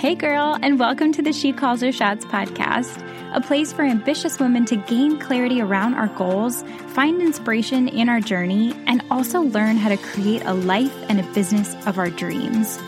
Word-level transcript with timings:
Hey, 0.00 0.14
girl, 0.14 0.56
and 0.62 0.78
welcome 0.78 1.12
to 1.12 1.20
the 1.20 1.34
She 1.34 1.52
Calls 1.52 1.82
Her 1.82 1.92
Shots 1.92 2.24
podcast, 2.24 3.04
a 3.34 3.40
place 3.42 3.70
for 3.70 3.82
ambitious 3.82 4.40
women 4.40 4.64
to 4.64 4.76
gain 4.76 5.18
clarity 5.18 5.60
around 5.60 5.92
our 5.92 6.06
goals, 6.06 6.62
find 6.94 7.20
inspiration 7.20 7.86
in 7.86 8.08
our 8.08 8.18
journey, 8.18 8.74
and 8.86 9.04
also 9.10 9.42
learn 9.42 9.76
how 9.76 9.90
to 9.90 9.98
create 9.98 10.42
a 10.46 10.54
life 10.54 11.04
and 11.10 11.20
a 11.20 11.32
business 11.34 11.74
of 11.86 11.98
our 11.98 12.08
dreams. 12.08 12.78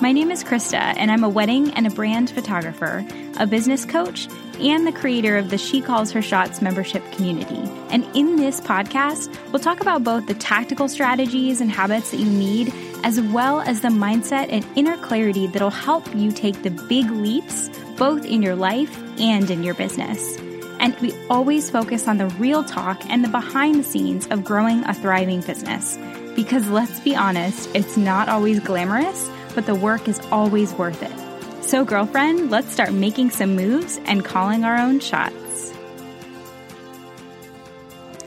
My 0.00 0.12
name 0.12 0.30
is 0.30 0.42
Krista, 0.42 0.94
and 0.96 1.10
I'm 1.10 1.24
a 1.24 1.28
wedding 1.28 1.74
and 1.74 1.86
a 1.86 1.90
brand 1.90 2.30
photographer, 2.30 3.06
a 3.38 3.46
business 3.46 3.84
coach, 3.84 4.26
and 4.58 4.86
the 4.86 4.92
creator 4.92 5.36
of 5.36 5.50
the 5.50 5.58
She 5.58 5.82
Calls 5.82 6.10
Her 6.10 6.22
Shots 6.22 6.62
membership 6.62 7.04
community. 7.12 7.70
And 7.90 8.04
in 8.16 8.36
this 8.36 8.62
podcast, 8.62 9.30
we'll 9.52 9.60
talk 9.60 9.82
about 9.82 10.04
both 10.04 10.26
the 10.26 10.32
tactical 10.32 10.88
strategies 10.88 11.60
and 11.60 11.70
habits 11.70 12.12
that 12.12 12.16
you 12.16 12.30
need 12.30 12.72
as 13.04 13.20
well 13.20 13.60
as 13.60 13.80
the 13.80 13.88
mindset 13.88 14.48
and 14.50 14.66
inner 14.76 14.96
clarity 14.96 15.46
that'll 15.46 15.70
help 15.70 16.14
you 16.14 16.30
take 16.30 16.62
the 16.62 16.70
big 16.70 17.10
leaps 17.10 17.68
both 17.96 18.24
in 18.24 18.42
your 18.42 18.54
life 18.54 18.96
and 19.20 19.50
in 19.50 19.62
your 19.62 19.74
business. 19.74 20.38
And 20.78 20.98
we 21.00 21.12
always 21.28 21.70
focus 21.70 22.08
on 22.08 22.18
the 22.18 22.26
real 22.26 22.64
talk 22.64 23.04
and 23.08 23.24
the 23.24 23.28
behind 23.28 23.76
the 23.76 23.84
scenes 23.84 24.26
of 24.28 24.44
growing 24.44 24.84
a 24.84 24.94
thriving 24.94 25.40
business. 25.40 25.98
Because 26.34 26.68
let's 26.68 26.98
be 27.00 27.14
honest, 27.14 27.68
it's 27.74 27.96
not 27.96 28.28
always 28.28 28.60
glamorous, 28.60 29.30
but 29.54 29.66
the 29.66 29.74
work 29.74 30.08
is 30.08 30.20
always 30.32 30.72
worth 30.74 31.02
it. 31.02 31.64
So, 31.64 31.84
girlfriend, 31.84 32.50
let's 32.50 32.72
start 32.72 32.92
making 32.92 33.30
some 33.30 33.54
moves 33.54 34.00
and 34.06 34.24
calling 34.24 34.64
our 34.64 34.76
own 34.76 34.98
shots. 34.98 35.72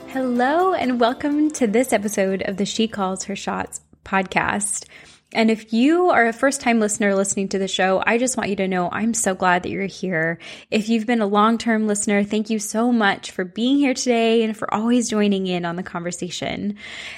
Hello, 0.08 0.72
and 0.72 0.98
welcome 0.98 1.50
to 1.52 1.66
this 1.66 1.92
episode 1.92 2.42
of 2.42 2.56
the 2.56 2.64
She 2.64 2.88
Calls 2.88 3.24
Her 3.24 3.36
Shots 3.36 3.80
podcast. 4.06 4.86
And 5.32 5.50
if 5.50 5.72
you 5.72 6.10
are 6.10 6.26
a 6.26 6.32
first 6.32 6.60
time 6.60 6.78
listener 6.78 7.14
listening 7.14 7.48
to 7.48 7.58
the 7.58 7.66
show, 7.66 8.02
I 8.06 8.16
just 8.16 8.36
want 8.36 8.48
you 8.48 8.56
to 8.56 8.68
know 8.68 8.88
I'm 8.90 9.12
so 9.12 9.34
glad 9.34 9.64
that 9.64 9.70
you're 9.70 9.84
here. 9.86 10.38
If 10.70 10.88
you've 10.88 11.06
been 11.06 11.20
a 11.20 11.26
long 11.26 11.58
term 11.58 11.88
listener, 11.88 12.22
thank 12.22 12.48
you 12.48 12.60
so 12.60 12.92
much 12.92 13.32
for 13.32 13.44
being 13.44 13.76
here 13.76 13.92
today 13.92 14.44
and 14.44 14.56
for 14.56 14.72
always 14.72 15.10
joining 15.10 15.48
in 15.48 15.64
on 15.64 15.74
the 15.74 15.82
conversation. 15.82 16.76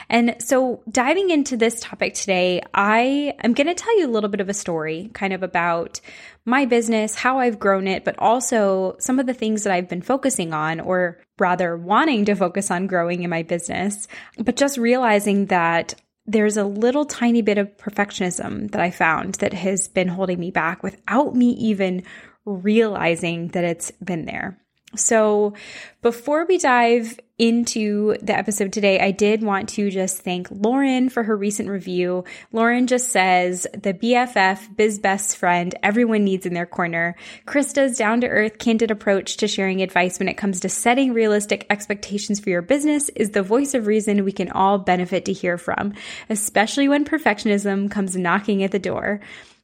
And 0.09 0.37
so, 0.41 0.83
diving 0.91 1.29
into 1.29 1.59
this 1.59 1.81
topic 1.81 2.15
today, 2.15 2.63
I 2.73 3.35
am 3.45 3.53
going 3.53 3.67
to 3.67 3.75
tell 3.75 3.97
you 3.99 4.07
a 4.07 4.11
little 4.11 4.31
bit 4.31 4.41
of 4.41 4.49
a 4.49 4.55
story 4.55 5.11
kind 5.13 5.35
of 5.35 5.43
about 5.43 6.01
my 6.47 6.65
business, 6.65 7.15
how 7.15 7.39
I've 7.39 7.59
grown 7.59 7.87
it, 7.87 8.07
but 8.07 8.19
also 8.19 8.97
some 8.99 9.21
of 9.21 9.27
the 9.27 9.35
things 9.35 9.65
that 9.65 9.73
I've 9.75 9.89
been 9.89 10.01
focusing 10.01 10.55
on, 10.55 10.81
or 10.81 11.21
rather 11.39 11.77
wanting 11.77 12.25
to 12.25 12.35
focus 12.35 12.71
on 12.71 12.87
growing 12.87 13.23
in 13.23 13.29
my 13.29 13.43
business, 13.43 14.09
but 14.39 14.57
just 14.57 14.79
realizing 14.79 15.47
that 15.47 15.95
there's 16.29 16.59
a 16.59 16.65
little 16.65 17.07
tiny 17.07 17.41
bit 17.41 17.57
of 17.57 17.75
perfectionism 17.79 18.71
that 18.73 18.83
I 18.83 18.91
found 18.91 19.37
that 19.37 19.55
has 19.55 19.89
been 19.89 20.09
holding 20.09 20.39
me 20.39 20.51
back 20.51 20.83
without 20.83 21.35
me 21.35 21.53
even 21.53 22.03
realizing 22.45 23.49
that 23.49 23.65
it's 23.65 23.91
been 23.93 24.27
there. 24.27 24.61
So, 24.97 25.55
before 26.01 26.47
we 26.47 26.57
dive 26.57 27.19
into 27.39 28.17
the 28.23 28.37
episode 28.37 28.73
today, 28.73 28.99
I 28.99 29.11
did 29.11 29.43
want 29.43 29.69
to 29.71 29.91
just 29.91 30.23
thank 30.23 30.49
Lauren 30.51 31.09
for 31.09 31.23
her 31.23 31.37
recent 31.37 31.69
review. 31.69 32.25
Lauren 32.53 32.87
just 32.87 33.11
says, 33.11 33.67
the 33.75 33.93
BFF, 33.93 34.77
biz 34.77 34.99
best 34.99 35.37
friend, 35.37 35.75
everyone 35.83 36.25
needs 36.25 36.47
in 36.47 36.55
their 36.55 36.67
corner. 36.67 37.17
Krista's 37.47 37.99
down 37.99 38.23
to 38.23 38.29
earth, 38.29 38.59
candid 38.59 38.91
approach 38.91 39.37
to 39.37 39.47
sharing 39.47 39.83
advice 39.83 40.19
when 40.19 40.29
it 40.29 40.39
comes 40.39 40.61
to 40.61 40.69
setting 40.69 41.13
realistic 41.13 41.67
expectations 41.69 42.41
for 42.41 42.51
your 42.51 42.63
business 42.63 43.09
is 43.11 43.31
the 43.31 43.43
voice 43.43 43.75
of 43.75 43.87
reason 43.87 44.25
we 44.25 44.33
can 44.33 44.51
all 44.51 44.79
benefit 44.79 45.27
to 45.27 45.33
hear 45.33 45.59
from, 45.59 45.93
especially 46.31 46.89
when 46.89 47.05
perfectionism 47.05 47.91
comes 47.91 48.17
knocking 48.17 48.63
at 48.63 48.73
the 48.73 48.79
door. 48.79 49.21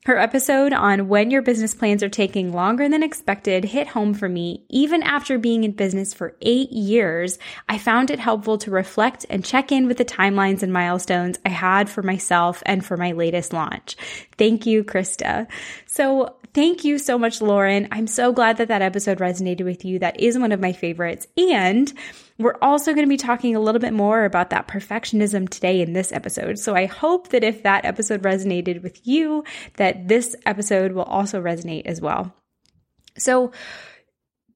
Her 0.06 0.18
episode 0.18 0.74
on 0.74 1.08
when 1.08 1.30
your 1.30 1.40
business 1.40 1.74
plans 1.74 2.02
are 2.02 2.10
taking 2.10 2.52
longer 2.52 2.90
than 2.90 3.02
expected 3.02 3.64
hit 3.64 3.88
home 3.88 4.12
for 4.12 4.28
me. 4.28 4.62
Even 4.68 5.02
after 5.02 5.38
being 5.38 5.64
in 5.64 5.72
business 5.72 6.12
for 6.12 6.36
eight 6.42 6.70
years, 6.70 7.38
I 7.70 7.78
found 7.78 8.10
it 8.10 8.18
helpful 8.18 8.58
to 8.58 8.70
reflect 8.70 9.24
and 9.30 9.42
check 9.42 9.72
in 9.72 9.86
with 9.86 9.96
the 9.96 10.04
timelines 10.04 10.62
and 10.62 10.70
milestones 10.70 11.38
I 11.46 11.48
had 11.48 11.88
for 11.88 12.02
myself 12.02 12.62
and 12.66 12.84
for 12.84 12.98
my 12.98 13.12
latest 13.12 13.54
launch. 13.54 13.96
Thank 14.36 14.66
you, 14.66 14.84
Krista. 14.84 15.46
So 15.86 16.36
thank 16.52 16.84
you 16.84 16.98
so 16.98 17.18
much, 17.18 17.40
Lauren. 17.40 17.88
I'm 17.90 18.06
so 18.06 18.30
glad 18.30 18.58
that 18.58 18.68
that 18.68 18.82
episode 18.82 19.20
resonated 19.20 19.64
with 19.64 19.86
you. 19.86 20.00
That 20.00 20.20
is 20.20 20.38
one 20.38 20.52
of 20.52 20.60
my 20.60 20.74
favorites. 20.74 21.26
And 21.38 21.90
we're 22.38 22.56
also 22.60 22.92
going 22.92 23.06
to 23.06 23.08
be 23.08 23.16
talking 23.16 23.54
a 23.54 23.60
little 23.60 23.80
bit 23.80 23.92
more 23.92 24.24
about 24.24 24.50
that 24.50 24.66
perfectionism 24.66 25.48
today 25.48 25.80
in 25.80 25.92
this 25.92 26.12
episode. 26.12 26.58
So 26.58 26.74
I 26.74 26.86
hope 26.86 27.28
that 27.28 27.44
if 27.44 27.62
that 27.62 27.84
episode 27.84 28.22
resonated 28.22 28.82
with 28.82 29.06
you, 29.06 29.44
that 29.76 30.08
this 30.08 30.34
episode 30.44 30.92
will 30.92 31.04
also 31.04 31.40
resonate 31.40 31.86
as 31.86 32.00
well. 32.00 32.34
So, 33.16 33.52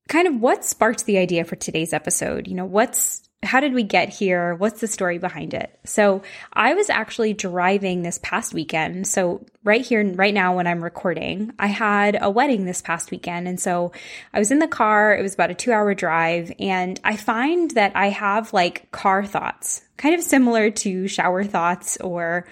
kind 0.08 0.26
of 0.26 0.40
what 0.40 0.64
sparked 0.64 1.04
the 1.06 1.18
idea 1.18 1.44
for 1.44 1.56
today's 1.56 1.92
episode? 1.92 2.48
You 2.48 2.54
know, 2.54 2.64
what's 2.64 3.28
how 3.44 3.60
did 3.60 3.72
we 3.72 3.84
get 3.84 4.08
here? 4.08 4.56
What's 4.56 4.80
the 4.80 4.88
story 4.88 5.18
behind 5.18 5.54
it? 5.54 5.78
So, 5.84 6.22
I 6.52 6.74
was 6.74 6.90
actually 6.90 7.34
driving 7.34 8.02
this 8.02 8.18
past 8.20 8.52
weekend. 8.52 9.06
So, 9.06 9.46
right 9.62 9.80
here, 9.80 10.04
right 10.14 10.34
now, 10.34 10.56
when 10.56 10.66
I'm 10.66 10.82
recording, 10.82 11.52
I 11.56 11.68
had 11.68 12.18
a 12.20 12.30
wedding 12.30 12.64
this 12.64 12.82
past 12.82 13.12
weekend. 13.12 13.46
And 13.46 13.60
so, 13.60 13.92
I 14.34 14.40
was 14.40 14.50
in 14.50 14.58
the 14.58 14.66
car. 14.66 15.16
It 15.16 15.22
was 15.22 15.34
about 15.34 15.52
a 15.52 15.54
two 15.54 15.72
hour 15.72 15.94
drive. 15.94 16.52
And 16.58 17.00
I 17.04 17.16
find 17.16 17.70
that 17.72 17.92
I 17.94 18.08
have 18.08 18.52
like 18.52 18.90
car 18.90 19.24
thoughts, 19.24 19.82
kind 19.96 20.16
of 20.16 20.22
similar 20.22 20.70
to 20.70 21.06
shower 21.06 21.44
thoughts 21.44 21.96
or, 21.98 22.44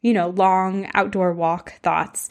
you 0.00 0.12
know, 0.12 0.30
long 0.30 0.90
outdoor 0.92 1.34
walk 1.34 1.74
thoughts, 1.82 2.30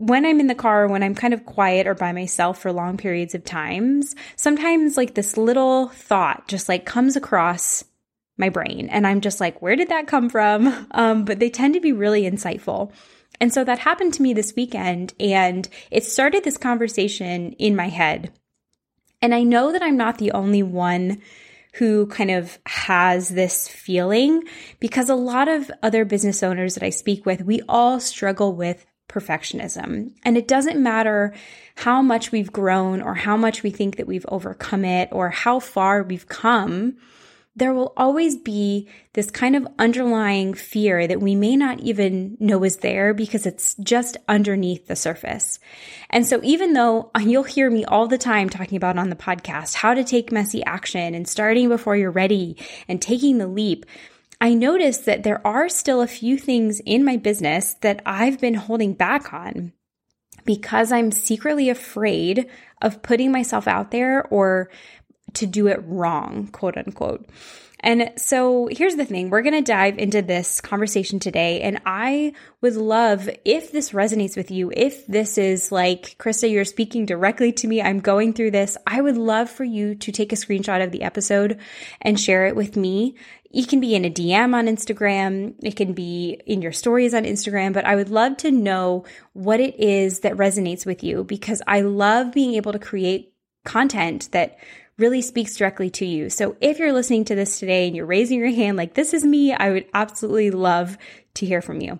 when 0.00 0.24
I'm 0.24 0.40
in 0.40 0.46
the 0.46 0.54
car, 0.54 0.88
when 0.88 1.02
I'm 1.02 1.14
kind 1.14 1.34
of 1.34 1.44
quiet 1.44 1.86
or 1.86 1.94
by 1.94 2.12
myself 2.12 2.58
for 2.58 2.72
long 2.72 2.96
periods 2.96 3.34
of 3.34 3.44
times, 3.44 4.16
sometimes 4.34 4.96
like 4.96 5.14
this 5.14 5.36
little 5.36 5.88
thought 5.88 6.48
just 6.48 6.70
like 6.70 6.86
comes 6.86 7.16
across 7.16 7.84
my 8.38 8.48
brain 8.48 8.88
and 8.88 9.06
I'm 9.06 9.20
just 9.20 9.40
like, 9.40 9.60
where 9.60 9.76
did 9.76 9.90
that 9.90 10.06
come 10.06 10.30
from? 10.30 10.86
Um, 10.92 11.24
but 11.24 11.38
they 11.38 11.50
tend 11.50 11.74
to 11.74 11.80
be 11.80 11.92
really 11.92 12.22
insightful. 12.22 12.92
And 13.40 13.52
so 13.52 13.62
that 13.62 13.78
happened 13.78 14.14
to 14.14 14.22
me 14.22 14.32
this 14.32 14.54
weekend 14.56 15.12
and 15.20 15.68
it 15.90 16.04
started 16.04 16.44
this 16.44 16.56
conversation 16.56 17.52
in 17.52 17.76
my 17.76 17.88
head. 17.88 18.32
And 19.22 19.34
I 19.34 19.42
know 19.42 19.70
that 19.72 19.82
I'm 19.82 19.96
not 19.96 20.18
the 20.18 20.32
only 20.32 20.62
one 20.62 21.20
who 21.74 22.06
kind 22.06 22.30
of 22.30 22.58
has 22.66 23.28
this 23.28 23.68
feeling 23.68 24.42
because 24.80 25.08
a 25.08 25.14
lot 25.14 25.46
of 25.48 25.70
other 25.82 26.04
business 26.04 26.42
owners 26.42 26.74
that 26.74 26.82
I 26.82 26.90
speak 26.90 27.26
with, 27.26 27.42
we 27.42 27.60
all 27.68 28.00
struggle 28.00 28.54
with 28.54 28.84
perfectionism. 29.10 30.12
And 30.24 30.36
it 30.36 30.48
doesn't 30.48 30.82
matter 30.82 31.34
how 31.76 32.00
much 32.00 32.32
we've 32.32 32.52
grown 32.52 33.02
or 33.02 33.14
how 33.14 33.36
much 33.36 33.62
we 33.62 33.70
think 33.70 33.96
that 33.96 34.06
we've 34.06 34.26
overcome 34.28 34.84
it 34.84 35.08
or 35.12 35.30
how 35.30 35.60
far 35.60 36.02
we've 36.02 36.28
come. 36.28 36.96
There 37.56 37.74
will 37.74 37.92
always 37.96 38.36
be 38.36 38.88
this 39.12 39.30
kind 39.30 39.56
of 39.56 39.66
underlying 39.78 40.54
fear 40.54 41.06
that 41.06 41.20
we 41.20 41.34
may 41.34 41.56
not 41.56 41.80
even 41.80 42.36
know 42.38 42.64
is 42.64 42.76
there 42.76 43.12
because 43.12 43.44
it's 43.44 43.74
just 43.74 44.16
underneath 44.28 44.86
the 44.86 44.94
surface. 44.94 45.58
And 46.08 46.24
so 46.24 46.40
even 46.44 46.72
though 46.72 47.10
you'll 47.20 47.42
hear 47.42 47.68
me 47.68 47.84
all 47.84 48.06
the 48.06 48.18
time 48.18 48.48
talking 48.48 48.76
about 48.76 48.98
on 48.98 49.10
the 49.10 49.16
podcast 49.16 49.74
how 49.74 49.94
to 49.94 50.04
take 50.04 50.30
messy 50.30 50.62
action 50.64 51.14
and 51.14 51.28
starting 51.28 51.68
before 51.68 51.96
you're 51.96 52.10
ready 52.10 52.56
and 52.88 53.02
taking 53.02 53.38
the 53.38 53.48
leap, 53.48 53.84
I 54.40 54.54
noticed 54.54 55.04
that 55.04 55.22
there 55.22 55.46
are 55.46 55.68
still 55.68 56.00
a 56.00 56.06
few 56.06 56.38
things 56.38 56.80
in 56.86 57.04
my 57.04 57.16
business 57.16 57.74
that 57.82 58.00
I've 58.06 58.40
been 58.40 58.54
holding 58.54 58.94
back 58.94 59.34
on 59.34 59.72
because 60.46 60.90
I'm 60.90 61.12
secretly 61.12 61.68
afraid 61.68 62.48
of 62.80 63.02
putting 63.02 63.30
myself 63.30 63.68
out 63.68 63.90
there 63.90 64.26
or 64.28 64.70
to 65.34 65.46
do 65.46 65.68
it 65.68 65.82
wrong, 65.84 66.48
quote 66.52 66.76
unquote. 66.76 67.28
And 67.82 68.12
so 68.16 68.68
here's 68.70 68.96
the 68.96 69.06
thing 69.06 69.30
we're 69.30 69.42
going 69.42 69.54
to 69.54 69.62
dive 69.62 69.98
into 69.98 70.20
this 70.20 70.60
conversation 70.60 71.18
today. 71.18 71.62
And 71.62 71.80
I 71.86 72.34
would 72.60 72.76
love 72.76 73.28
if 73.44 73.72
this 73.72 73.90
resonates 73.90 74.36
with 74.36 74.50
you, 74.50 74.70
if 74.74 75.06
this 75.06 75.38
is 75.38 75.72
like, 75.72 76.16
Krista, 76.18 76.50
you're 76.50 76.66
speaking 76.66 77.06
directly 77.06 77.52
to 77.52 77.66
me, 77.66 77.80
I'm 77.80 78.00
going 78.00 78.34
through 78.34 78.50
this. 78.50 78.76
I 78.86 79.00
would 79.00 79.16
love 79.16 79.50
for 79.50 79.64
you 79.64 79.94
to 79.94 80.12
take 80.12 80.32
a 80.32 80.36
screenshot 80.36 80.84
of 80.84 80.92
the 80.92 81.02
episode 81.02 81.58
and 82.02 82.20
share 82.20 82.46
it 82.46 82.54
with 82.54 82.76
me. 82.76 83.16
It 83.50 83.68
can 83.68 83.80
be 83.80 83.94
in 83.94 84.04
a 84.04 84.10
DM 84.10 84.54
on 84.54 84.66
Instagram. 84.66 85.54
It 85.62 85.74
can 85.74 85.92
be 85.92 86.40
in 86.46 86.62
your 86.62 86.72
stories 86.72 87.14
on 87.14 87.24
Instagram, 87.24 87.72
but 87.72 87.84
I 87.84 87.96
would 87.96 88.10
love 88.10 88.36
to 88.38 88.50
know 88.50 89.06
what 89.32 89.58
it 89.58 89.74
is 89.80 90.20
that 90.20 90.34
resonates 90.34 90.86
with 90.86 91.02
you 91.02 91.24
because 91.24 91.62
I 91.66 91.80
love 91.80 92.32
being 92.32 92.54
able 92.54 92.72
to 92.72 92.78
create 92.78 93.32
content 93.64 94.28
that 94.32 94.58
really 95.00 95.22
speaks 95.22 95.56
directly 95.56 95.90
to 95.90 96.06
you. 96.06 96.30
So 96.30 96.56
if 96.60 96.78
you're 96.78 96.92
listening 96.92 97.24
to 97.26 97.34
this 97.34 97.58
today 97.58 97.86
and 97.86 97.96
you're 97.96 98.06
raising 98.06 98.38
your 98.38 98.50
hand 98.50 98.76
like 98.76 98.94
this 98.94 99.14
is 99.14 99.24
me, 99.24 99.52
I 99.52 99.70
would 99.70 99.86
absolutely 99.94 100.50
love 100.50 100.96
to 101.34 101.46
hear 101.46 101.62
from 101.62 101.80
you. 101.80 101.98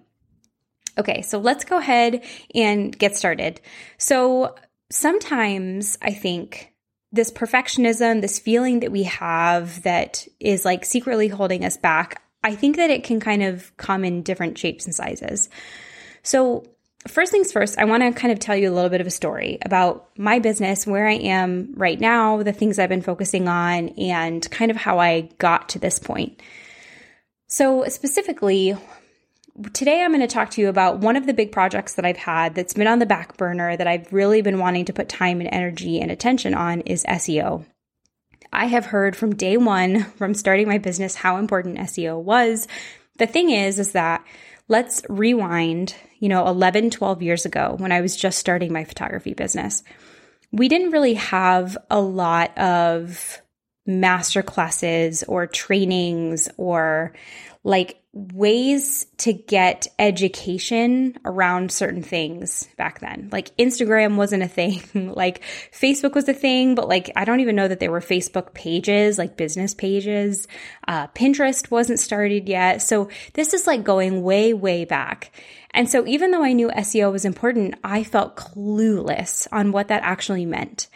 Okay, 0.99 1.23
so 1.23 1.39
let's 1.39 1.65
go 1.65 1.79
ahead 1.79 2.25
and 2.55 2.97
get 2.97 3.17
started. 3.17 3.61
So 3.97 4.55
sometimes 4.91 5.97
I 6.03 6.13
think 6.13 6.75
this 7.13 7.33
perfectionism, 7.33 8.21
this 8.21 8.39
feeling 8.39 8.81
that 8.81 8.93
we 8.93 9.05
have 9.05 9.83
that 9.83 10.27
is 10.39 10.65
like 10.65 10.85
secretly 10.85 11.29
holding 11.29 11.65
us 11.65 11.77
back, 11.77 12.23
I 12.45 12.55
think 12.55 12.77
that 12.77 12.91
it 12.91 13.05
can 13.05 13.21
kind 13.21 13.43
of 13.43 13.77
come 13.77 14.05
in 14.05 14.23
different 14.23 14.59
shapes 14.59 14.85
and 14.87 14.95
sizes. 14.95 15.49
So 16.23 16.65
first 17.09 17.33
things 17.33 17.53
first, 17.53 17.79
I 17.79 17.85
want 17.85 18.03
to 18.03 18.13
kind 18.13 18.33
of 18.33 18.39
tell 18.39 18.57
you 18.57 18.71
a 18.71 18.75
little 18.75 18.91
bit 18.91 19.01
of 19.01 19.07
a 19.07 19.11
story 19.11 19.59
about 19.63 20.09
my 20.19 20.39
business, 20.39 20.87
where 20.87 21.09
I 21.09 21.15
am 21.15 21.73
right 21.77 21.99
now, 21.99 22.43
the 22.43 22.53
things 22.53 22.79
I've 22.79 22.89
been 22.89 23.03
focusing 23.03 23.49
on, 23.49 23.91
and 23.91 24.49
kind 24.51 24.71
of 24.71 24.77
how 24.77 24.99
I 24.99 25.23
got 25.39 25.71
to 25.71 25.79
this 25.79 25.99
point. 25.99 26.41
So, 27.47 27.85
specifically, 27.89 28.77
today 29.73 30.03
I'm 30.03 30.13
going 30.13 30.21
to 30.21 30.27
talk 30.27 30.51
to 30.51 30.61
you 30.61 30.69
about 30.69 30.99
one 30.99 31.17
of 31.17 31.27
the 31.27 31.35
big 31.35 31.53
projects 31.53 31.95
that 31.95 32.05
I've 32.05 32.17
had 32.17 32.55
that's 32.55 32.75
been 32.75 32.87
on 32.87 32.99
the 32.99 33.07
back 33.07 33.37
burner 33.37 33.77
that 33.77 33.87
I've 33.87 34.13
really 34.13 34.43
been 34.43 34.59
wanting 34.59 34.85
to 34.87 34.93
put 34.93 35.09
time 35.09 35.41
and 35.41 35.49
energy 35.53 36.01
and 36.01 36.11
attention 36.11 36.55
on 36.55 36.83
is 36.83 37.05
SEO. 37.05 37.65
I 38.53 38.67
have 38.67 38.87
heard 38.87 39.17
from 39.17 39.35
day 39.35 39.57
one, 39.57 40.05
from 40.17 40.35
starting 40.35 40.69
my 40.69 40.79
business, 40.79 41.15
how 41.15 41.37
important 41.37 41.79
SEO 41.79 42.21
was. 42.21 42.69
The 43.19 43.27
thing 43.27 43.51
is, 43.51 43.79
is 43.79 43.93
that 43.93 44.25
let's 44.69 45.03
rewind, 45.09 45.95
you 46.21 46.29
know, 46.29 46.47
11, 46.47 46.91
12 46.91 47.23
years 47.23 47.45
ago 47.45 47.75
when 47.79 47.91
I 47.91 48.01
was 48.01 48.15
just 48.15 48.39
starting 48.39 48.73
my 48.73 48.85
photography 48.85 49.35
business. 49.35 49.83
We 50.53 50.69
didn't 50.69 50.91
really 50.91 51.15
have 51.15 51.77
a 51.91 52.01
lot 52.01 52.57
of 52.59 53.41
master 53.87 54.43
classes 54.43 55.25
or 55.25 55.47
trainings 55.47 56.49
or 56.57 57.13
like 57.65 58.00
ways 58.13 59.07
to 59.19 59.33
get 59.33 59.87
education 59.99 61.17
around 61.25 61.71
certain 61.71 62.03
things 62.03 62.69
back 62.77 62.99
then. 63.01 63.29
Like 63.31 63.57
Instagram 63.57 64.17
wasn't 64.17 64.43
a 64.43 64.49
thing, 64.49 64.83
like 65.15 65.43
Facebook 65.73 66.15
was 66.15 66.29
a 66.29 66.35
thing, 66.35 66.75
but 66.75 66.89
like 66.89 67.11
I 67.15 67.25
don't 67.25 67.41
even 67.41 67.55
know 67.55 67.69
that 67.69 67.79
there 67.79 67.93
were 67.93 68.01
Facebook 68.01 68.53
pages, 68.53 69.17
like 69.17 69.37
business 69.37 69.75
pages. 69.75 70.49
Uh, 70.89 71.07
Pinterest 71.09 71.71
wasn't 71.71 72.01
started 72.01 72.49
yet. 72.49 72.83
So 72.83 73.11
this 73.35 73.55
is 73.55 73.67
like 73.67 73.85
going 73.85 74.23
way, 74.23 74.55
way 74.55 74.85
back. 74.85 75.31
And 75.73 75.89
so 75.89 76.05
even 76.07 76.33
though 76.33 76.43
I 76.43 76.53
knew 76.53 76.69
SEO 76.69 77.13
was 77.13 77.25
important, 77.25 77.77
I 77.85 78.03
felt 78.03 78.37
clueless 78.37 79.47
on 79.53 79.71
what 79.71 79.89
that 79.89 80.03
actually 80.03 80.47
meant. 80.47 80.89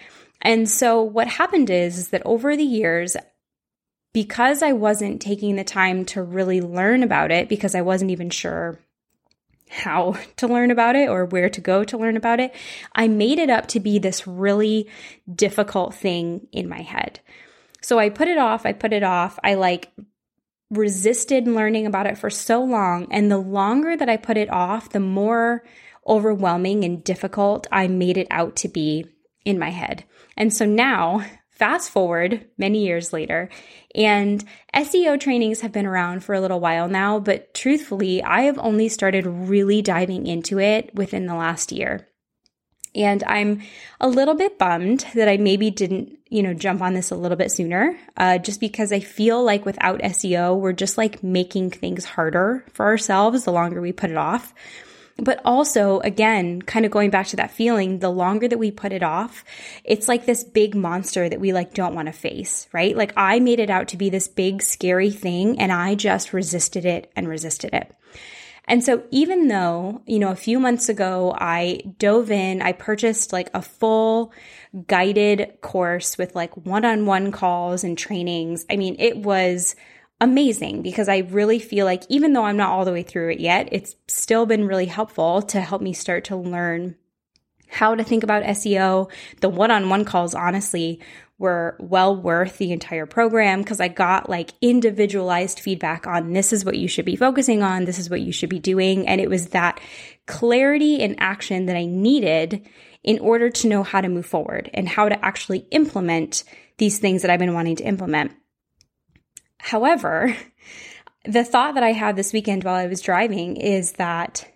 And 0.43 0.69
so 0.69 1.01
what 1.03 1.29
happened 1.29 1.71
is, 1.71 1.97
is 1.97 2.09
that 2.09 2.23
over 2.25 2.57
the 2.57 2.65
years, 2.65 3.17
because 4.15 4.63
I 4.63 4.73
wasn't 4.73 5.21
taking 5.21 5.57
the 5.57 5.65
time 5.65 6.07
to 6.07 6.23
really 6.23 6.63
learn 6.63 7.03
about 7.03 7.31
it 7.31 7.51
because 7.51 7.75
I 7.75 7.83
wasn't 7.83 8.13
even 8.13 8.31
sure 8.31 8.79
how 9.69 10.17
to 10.37 10.47
learn 10.49 10.71
about 10.71 10.97
it 10.97 11.11
or 11.11 11.27
where 11.27 11.51
to 11.51 11.61
go 11.61 11.85
to 11.85 11.99
learn 11.99 12.17
about 12.17 12.41
it, 12.41 12.55
I 12.95 13.09
made 13.09 13.39
it 13.39 13.51
up 13.51 13.67
to 13.69 13.81
be 13.81 13.99
this 13.99 14.27
really 14.27 14.89
difficult 15.31 15.95
thing 15.95 16.47
in 16.53 16.69
my 16.69 16.81
head. 16.81 17.21
So 17.83 17.99
I 17.99 18.09
put 18.09 18.29
it 18.29 18.39
off, 18.39 18.65
I 18.65 18.73
put 18.73 18.95
it 18.95 19.03
off. 19.03 19.39
I 19.45 19.55
like 19.55 19.93
resisted 20.71 21.47
learning 21.47 21.87
about 21.87 22.07
it 22.07 22.17
for 22.17 22.31
so 22.31 22.63
long. 22.63 23.09
And 23.11 23.31
the 23.31 23.39
longer 23.39 23.97
that 23.97 24.09
I 24.09 24.17
put 24.17 24.39
it 24.39 24.51
off, 24.51 24.89
the 24.89 25.01
more 25.01 25.65
overwhelming 26.07 26.85
and 26.85 27.03
difficult 27.03 27.67
I 27.71 27.89
made 27.89 28.17
it 28.17 28.27
out 28.31 28.57
to 28.57 28.69
be 28.69 29.07
in 29.45 29.59
my 29.59 29.71
head. 29.71 30.05
And 30.37 30.53
so 30.53 30.65
now 30.65 31.25
Fast 31.55 31.91
forward 31.91 32.47
many 32.59 32.85
years 32.85 33.13
later, 33.13 33.49
and 33.95 34.45
SEO 34.75 35.21
trainings 35.21 35.61
have 35.61 35.71
been 35.71 35.87
around 35.87 36.25
for 36.25 36.35
a 36.35 36.41
little 36.41 36.59
while 36.59 36.89
now, 36.89 37.21
but 37.21 37.55
truthfully, 37.55 38.21
I 38.25 38.43
have 38.43 38.59
only 38.59 38.89
started 38.89 39.25
really 39.25 39.81
diving 39.81 40.27
into 40.27 40.59
it 40.59 40.93
within 40.95 41.27
the 41.27 41.37
last 41.37 41.71
year. 41.71 42.09
And 42.93 43.23
I'm 43.25 43.63
a 44.01 44.09
little 44.09 44.35
bit 44.35 44.59
bummed 44.59 45.07
that 45.15 45.29
I 45.29 45.37
maybe 45.37 45.71
didn't, 45.71 46.19
you 46.29 46.43
know, 46.43 46.55
jump 46.55 46.83
on 46.83 46.95
this 46.95 47.13
a 47.13 47.17
little 47.17 47.37
bit 47.37 47.53
sooner, 47.53 47.97
uh, 48.17 48.39
just 48.39 48.59
because 48.59 48.93
I 48.93 48.99
feel 48.99 49.43
like 49.43 49.65
without 49.65 50.01
SEO, 50.01 50.59
we're 50.59 50.73
just 50.73 50.99
like 50.99 51.23
making 51.23 51.71
things 51.71 52.05
harder 52.05 52.65
for 52.73 52.87
ourselves 52.87 53.45
the 53.45 53.53
longer 53.53 53.81
we 53.81 53.93
put 53.93 54.11
it 54.11 54.17
off. 54.17 54.55
But 55.17 55.41
also, 55.45 56.01
again, 56.01 56.61
kind 56.63 56.85
of 56.85 56.91
going 56.91 57.11
back 57.11 57.29
to 57.29 57.37
that 57.37 57.53
feeling, 57.53 58.01
the 58.01 58.11
longer 58.11 58.49
that 58.49 58.59
we 58.59 58.73
put 58.73 58.93
it 58.93 59.03
off, 59.03 59.45
it's 59.85 60.09
like 60.09 60.27
this 60.27 60.43
big 60.43 60.75
monster 60.75 61.29
that 61.29 61.41
we 61.41 61.53
like 61.53 61.73
don't 61.73 61.95
want 61.95 62.07
to 62.07 62.13
face, 62.13 62.67
right? 62.73 62.97
Like 62.97 63.13
I 63.17 63.39
made 63.39 63.61
it 63.61 63.71
out 63.71 63.89
to 63.89 63.97
be 63.97 64.11
this 64.11 64.27
big 64.27 64.61
scary 64.61 65.13
thing 65.13 65.61
and 65.61 65.71
I 65.71 65.95
just 65.95 66.33
resisted 66.33 66.85
it 66.85 67.13
and 67.15 67.29
resisted 67.29 67.73
it. 67.75 67.95
And 68.67 68.83
so 68.83 69.05
even 69.11 69.49
though, 69.49 70.03
you 70.07 70.19
know, 70.19 70.31
a 70.31 70.37
few 70.37 70.59
months 70.59 70.89
ago 70.89 71.37
I 71.39 71.83
dove 71.99 72.31
in, 72.31 72.61
I 72.63 72.73
purchased 72.73 73.33
like 73.33 73.51
a 73.55 73.63
full 73.63 74.33
guided 74.89 75.61
course 75.61 76.19
with 76.19 76.35
like 76.35 76.57
one-on-one 76.57 77.31
calls 77.31 77.85
and 77.85 77.97
trainings. 77.97 78.67
I 78.69 78.77
mean, 78.77 78.97
it 78.99 79.19
was 79.19 79.77
amazing 80.21 80.83
because 80.83 81.09
I 81.09 81.19
really 81.19 81.59
feel 81.59 81.87
like 81.87 82.05
even 82.09 82.33
though 82.33 82.45
I'm 82.45 82.57
not 82.57 82.71
all 82.71 82.85
the 82.85 82.93
way 82.93 83.03
through 83.03 83.33
it 83.33 83.41
yet, 83.41 83.69
it's 83.73 83.97
still 84.09 84.47
been 84.47 84.67
really 84.67 84.87
helpful 84.87 85.43
to 85.43 85.61
help 85.61 85.83
me 85.83 85.93
start 85.93 86.25
to 86.25 86.37
learn 86.37 86.97
how 87.69 87.95
to 87.95 88.05
think 88.05 88.23
about 88.23 88.45
SEO. 88.45 89.11
The 89.41 89.49
one 89.49 89.71
on 89.71 89.89
one 89.89 90.05
calls, 90.05 90.35
honestly, 90.35 91.01
were 91.39 91.77
well 91.81 92.15
worth 92.15 92.59
the 92.59 92.73
entire 92.73 93.07
program 93.07 93.61
because 93.61 93.81
I 93.81 93.89
got 93.89 94.31
like 94.31 94.53
individualized 94.61 95.59
feedback 95.59 96.07
on 96.07 96.33
this 96.33 96.53
is 96.53 96.65
what 96.65 96.79
you 96.79 96.87
should 96.87 97.05
be 97.05 97.17
focusing 97.17 97.63
on, 97.63 97.85
this 97.85 97.99
is 97.99 98.09
what 98.09 98.21
you 98.21 98.33
should 98.33 98.49
be 98.49 98.61
doing. 98.61 99.09
And 99.09 99.21
it 99.21 99.29
was 99.29 99.49
that 99.49 99.81
clarity 100.27 101.03
and 101.03 101.17
action 101.19 101.67
that 101.67 101.77
I 101.77 101.87
needed 101.87 102.69
in 103.03 103.19
order 103.19 103.51
to 103.51 103.69
know 103.69 103.83
how 103.83 104.01
to 104.01 104.09
move 104.09 104.27
forward 104.27 104.71
and 104.73 104.89
how 104.89 105.09
to 105.09 105.25
actually 105.25 105.67
implement 105.71 106.45
these 106.79 106.99
things 106.99 107.23
that 107.23 107.31
I've 107.31 107.41
been 107.41 107.55
wanting 107.55 107.77
to 107.77 107.85
implement. 107.85 108.33
However, 109.65 110.37
the 111.25 111.43
thought 111.43 111.75
that 111.75 111.83
I 111.83 111.93
had 111.93 112.17
this 112.17 112.35
weekend 112.35 112.65
while 112.65 112.75
I 112.75 112.87
was 112.87 113.01
driving 113.01 113.57
is 113.57 113.93
that 113.93 114.47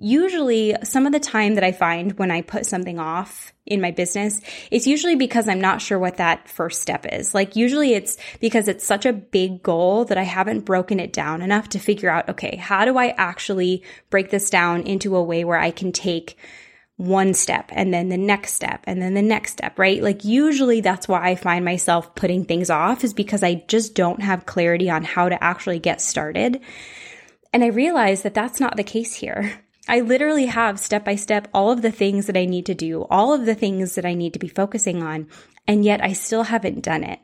usually 0.00 0.74
some 0.82 1.06
of 1.06 1.12
the 1.12 1.20
time 1.20 1.54
that 1.54 1.62
I 1.62 1.70
find 1.70 2.18
when 2.18 2.32
I 2.32 2.42
put 2.42 2.66
something 2.66 2.98
off 2.98 3.52
in 3.66 3.80
my 3.80 3.92
business, 3.92 4.40
it's 4.72 4.86
usually 4.86 5.14
because 5.14 5.48
I'm 5.48 5.60
not 5.60 5.80
sure 5.80 5.98
what 5.98 6.16
that 6.16 6.48
first 6.48 6.82
step 6.82 7.06
is. 7.12 7.34
Like 7.34 7.54
usually 7.54 7.94
it's 7.94 8.16
because 8.40 8.66
it's 8.66 8.84
such 8.84 9.06
a 9.06 9.12
big 9.12 9.62
goal 9.62 10.04
that 10.06 10.18
I 10.18 10.24
haven't 10.24 10.64
broken 10.64 10.98
it 10.98 11.12
down 11.12 11.40
enough 11.40 11.68
to 11.70 11.78
figure 11.78 12.10
out, 12.10 12.28
okay, 12.28 12.56
how 12.56 12.84
do 12.84 12.98
I 12.98 13.08
actually 13.10 13.84
break 14.10 14.30
this 14.30 14.50
down 14.50 14.82
into 14.82 15.14
a 15.14 15.22
way 15.22 15.44
where 15.44 15.58
I 15.58 15.70
can 15.70 15.92
take 15.92 16.36
one 16.98 17.32
step 17.32 17.70
and 17.72 17.94
then 17.94 18.08
the 18.08 18.18
next 18.18 18.54
step 18.54 18.82
and 18.84 19.00
then 19.00 19.14
the 19.14 19.22
next 19.22 19.52
step, 19.52 19.78
right? 19.78 20.02
Like 20.02 20.24
usually 20.24 20.80
that's 20.80 21.06
why 21.06 21.30
I 21.30 21.36
find 21.36 21.64
myself 21.64 22.14
putting 22.16 22.44
things 22.44 22.70
off 22.70 23.04
is 23.04 23.14
because 23.14 23.44
I 23.44 23.64
just 23.68 23.94
don't 23.94 24.20
have 24.20 24.46
clarity 24.46 24.90
on 24.90 25.04
how 25.04 25.28
to 25.28 25.42
actually 25.42 25.78
get 25.78 26.00
started. 26.00 26.60
And 27.52 27.62
I 27.62 27.68
realize 27.68 28.22
that 28.22 28.34
that's 28.34 28.58
not 28.58 28.76
the 28.76 28.82
case 28.82 29.14
here. 29.14 29.60
I 29.88 30.00
literally 30.00 30.46
have 30.46 30.80
step 30.80 31.04
by 31.04 31.14
step 31.14 31.48
all 31.54 31.70
of 31.70 31.82
the 31.82 31.92
things 31.92 32.26
that 32.26 32.36
I 32.36 32.44
need 32.44 32.66
to 32.66 32.74
do, 32.74 33.06
all 33.08 33.32
of 33.32 33.46
the 33.46 33.54
things 33.54 33.94
that 33.94 34.04
I 34.04 34.14
need 34.14 34.32
to 34.32 34.38
be 34.38 34.48
focusing 34.48 35.02
on, 35.02 35.28
and 35.66 35.84
yet 35.84 36.02
I 36.02 36.12
still 36.12 36.42
haven't 36.42 36.84
done 36.84 37.04
it. 37.04 37.20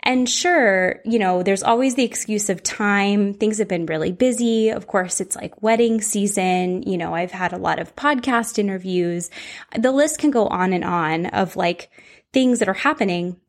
And 0.00 0.28
sure, 0.28 1.00
you 1.04 1.18
know, 1.18 1.42
there's 1.42 1.62
always 1.62 1.94
the 1.94 2.04
excuse 2.04 2.50
of 2.50 2.62
time. 2.62 3.34
Things 3.34 3.58
have 3.58 3.68
been 3.68 3.86
really 3.86 4.12
busy. 4.12 4.68
Of 4.68 4.86
course, 4.86 5.20
it's 5.20 5.36
like 5.36 5.62
wedding 5.62 6.00
season. 6.00 6.82
You 6.82 6.98
know, 6.98 7.14
I've 7.14 7.30
had 7.30 7.52
a 7.52 7.58
lot 7.58 7.78
of 7.78 7.96
podcast 7.96 8.58
interviews. 8.58 9.30
The 9.76 9.92
list 9.92 10.18
can 10.18 10.30
go 10.30 10.46
on 10.46 10.72
and 10.72 10.84
on 10.84 11.26
of 11.26 11.56
like 11.56 11.90
things 12.32 12.58
that 12.58 12.68
are 12.68 12.74
happening. 12.74 13.40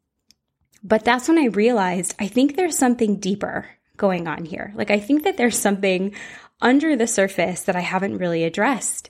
But 0.84 1.04
that's 1.04 1.28
when 1.28 1.40
I 1.40 1.48
realized 1.48 2.16
I 2.20 2.28
think 2.28 2.56
there's 2.56 2.78
something 2.78 3.20
deeper 3.20 3.68
going 3.98 4.28
on 4.28 4.46
here. 4.46 4.72
Like, 4.76 4.92
I 4.92 5.00
think 5.00 5.24
that 5.24 5.38
there's 5.38 5.58
something 5.58 6.14
under 6.62 6.96
the 6.96 7.08
surface 7.08 7.64
that 7.64 7.76
I 7.76 7.82
haven't 7.82 8.18
really 8.18 8.44
addressed. 8.44 9.10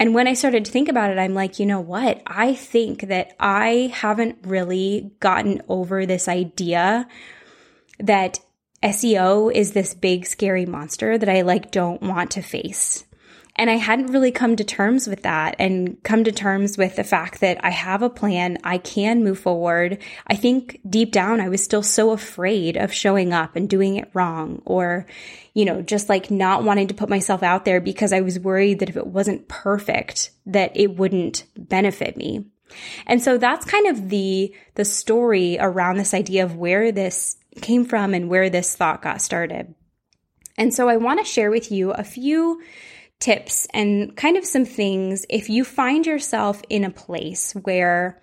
And 0.00 0.14
when 0.14 0.28
I 0.28 0.34
started 0.34 0.64
to 0.64 0.70
think 0.70 0.88
about 0.88 1.10
it, 1.10 1.18
I'm 1.18 1.34
like, 1.34 1.58
you 1.58 1.66
know 1.66 1.80
what? 1.80 2.22
I 2.26 2.54
think 2.54 3.08
that 3.08 3.34
I 3.40 3.92
haven't 3.92 4.38
really 4.42 5.10
gotten 5.18 5.60
over 5.68 6.06
this 6.06 6.28
idea 6.28 7.08
that 7.98 8.38
SEO 8.82 9.52
is 9.52 9.72
this 9.72 9.94
big 9.94 10.24
scary 10.24 10.66
monster 10.66 11.18
that 11.18 11.28
I 11.28 11.42
like 11.42 11.72
don't 11.72 12.00
want 12.00 12.30
to 12.32 12.42
face. 12.42 13.04
And 13.58 13.68
I 13.68 13.74
hadn't 13.74 14.12
really 14.12 14.30
come 14.30 14.54
to 14.54 14.62
terms 14.62 15.08
with 15.08 15.24
that 15.24 15.56
and 15.58 16.00
come 16.04 16.22
to 16.22 16.30
terms 16.30 16.78
with 16.78 16.94
the 16.94 17.02
fact 17.02 17.40
that 17.40 17.58
I 17.64 17.70
have 17.70 18.02
a 18.02 18.08
plan. 18.08 18.58
I 18.62 18.78
can 18.78 19.24
move 19.24 19.40
forward. 19.40 19.98
I 20.28 20.36
think 20.36 20.80
deep 20.88 21.10
down, 21.10 21.40
I 21.40 21.48
was 21.48 21.64
still 21.64 21.82
so 21.82 22.12
afraid 22.12 22.76
of 22.76 22.92
showing 22.92 23.32
up 23.32 23.56
and 23.56 23.68
doing 23.68 23.96
it 23.96 24.10
wrong 24.14 24.62
or, 24.64 25.06
you 25.54 25.64
know, 25.64 25.82
just 25.82 26.08
like 26.08 26.30
not 26.30 26.62
wanting 26.62 26.86
to 26.86 26.94
put 26.94 27.08
myself 27.08 27.42
out 27.42 27.64
there 27.64 27.80
because 27.80 28.12
I 28.12 28.20
was 28.20 28.38
worried 28.38 28.78
that 28.78 28.90
if 28.90 28.96
it 28.96 29.08
wasn't 29.08 29.48
perfect, 29.48 30.30
that 30.46 30.70
it 30.76 30.96
wouldn't 30.96 31.44
benefit 31.56 32.16
me. 32.16 32.46
And 33.08 33.20
so 33.20 33.38
that's 33.38 33.64
kind 33.64 33.88
of 33.88 34.08
the, 34.08 34.54
the 34.76 34.84
story 34.84 35.58
around 35.58 35.96
this 35.96 36.14
idea 36.14 36.44
of 36.44 36.54
where 36.54 36.92
this 36.92 37.36
came 37.60 37.84
from 37.84 38.14
and 38.14 38.28
where 38.28 38.50
this 38.50 38.76
thought 38.76 39.02
got 39.02 39.20
started. 39.20 39.74
And 40.56 40.72
so 40.72 40.88
I 40.88 40.96
want 40.96 41.18
to 41.18 41.24
share 41.24 41.50
with 41.50 41.72
you 41.72 41.90
a 41.90 42.04
few 42.04 42.60
tips 43.20 43.66
and 43.74 44.16
kind 44.16 44.36
of 44.36 44.44
some 44.44 44.64
things 44.64 45.26
if 45.28 45.48
you 45.48 45.64
find 45.64 46.06
yourself 46.06 46.62
in 46.68 46.84
a 46.84 46.90
place 46.90 47.52
where 47.52 48.20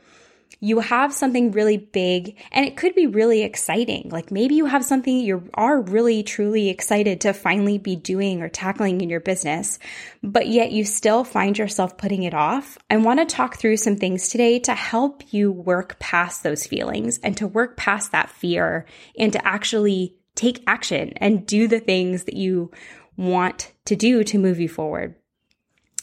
you 0.59 0.79
have 0.79 1.13
something 1.13 1.51
really 1.51 1.77
big 1.77 2.37
and 2.51 2.65
it 2.65 2.77
could 2.77 2.95
be 2.95 3.07
really 3.07 3.43
exciting. 3.43 4.09
Like 4.09 4.31
maybe 4.31 4.55
you 4.55 4.65
have 4.65 4.85
something 4.85 5.19
you 5.19 5.49
are 5.53 5.81
really 5.81 6.23
truly 6.23 6.69
excited 6.69 7.21
to 7.21 7.33
finally 7.33 7.77
be 7.77 7.95
doing 7.95 8.41
or 8.41 8.49
tackling 8.49 9.01
in 9.01 9.09
your 9.09 9.19
business, 9.19 9.79
but 10.23 10.47
yet 10.47 10.71
you 10.71 10.85
still 10.85 11.23
find 11.23 11.57
yourself 11.57 11.97
putting 11.97 12.23
it 12.23 12.33
off. 12.33 12.77
I 12.89 12.97
want 12.97 13.19
to 13.19 13.25
talk 13.25 13.57
through 13.57 13.77
some 13.77 13.97
things 13.97 14.29
today 14.29 14.59
to 14.59 14.73
help 14.73 15.23
you 15.33 15.51
work 15.51 15.99
past 15.99 16.43
those 16.43 16.65
feelings 16.65 17.19
and 17.21 17.35
to 17.37 17.47
work 17.47 17.77
past 17.77 18.11
that 18.13 18.29
fear 18.29 18.85
and 19.19 19.33
to 19.33 19.45
actually 19.45 20.15
take 20.35 20.63
action 20.67 21.13
and 21.17 21.45
do 21.45 21.67
the 21.67 21.79
things 21.79 22.25
that 22.25 22.35
you 22.35 22.71
want 23.17 23.71
to 23.85 23.95
do 23.95 24.23
to 24.23 24.37
move 24.37 24.59
you 24.59 24.69
forward. 24.69 25.15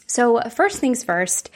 So, 0.07 0.39
first 0.49 0.79
things 0.79 1.03
first, 1.03 1.49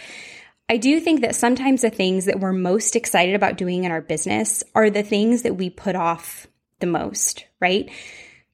I 0.70 0.78
do 0.78 1.00
think 1.00 1.22
that 1.22 1.36
sometimes 1.36 1.82
the 1.82 1.90
things 1.90 2.26
that 2.26 2.40
we're 2.40 2.54
most 2.54 2.96
excited 2.96 3.36
about 3.36 3.58
doing 3.58 3.84
in 3.84 3.92
our 3.92 4.02
business 4.02 4.64
are 4.76 4.90
the 4.90 5.04
things 5.04 5.44
that 5.44 5.56
we 5.56 5.70
put 5.70 5.96
off 5.96 6.48
the 6.80 6.88
most, 6.88 7.46
right? 7.62 7.90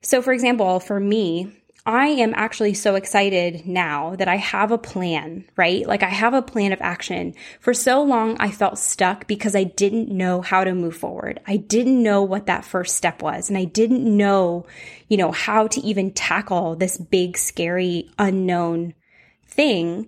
So, 0.01 0.21
for 0.21 0.33
example, 0.33 0.79
for 0.79 0.99
me, 0.99 1.51
I 1.85 2.07
am 2.07 2.33
actually 2.33 2.75
so 2.75 2.95
excited 2.95 3.65
now 3.67 4.15
that 4.15 4.29
I 4.29 4.37
have 4.37 4.71
a 4.71 4.77
plan, 4.77 5.43
right? 5.57 5.85
Like 5.85 6.01
I 6.01 6.09
have 6.09 6.33
a 6.33 6.41
plan 6.41 6.71
of 6.71 6.81
action. 6.81 7.35
For 7.59 7.73
so 7.73 8.01
long, 8.01 8.37
I 8.39 8.51
felt 8.51 8.77
stuck 8.77 9.27
because 9.27 9.53
I 9.53 9.65
didn't 9.65 10.07
know 10.07 10.39
how 10.39 10.63
to 10.63 10.73
move 10.73 10.95
forward. 10.95 11.41
I 11.45 11.57
didn't 11.57 12.01
know 12.01 12.23
what 12.23 12.45
that 12.45 12.63
first 12.63 12.95
step 12.95 13.21
was. 13.21 13.49
And 13.49 13.57
I 13.57 13.65
didn't 13.65 14.05
know, 14.05 14.65
you 15.09 15.17
know, 15.17 15.33
how 15.33 15.67
to 15.67 15.81
even 15.81 16.13
tackle 16.13 16.77
this 16.77 16.97
big, 16.97 17.37
scary, 17.37 18.09
unknown 18.17 18.93
thing. 19.45 20.07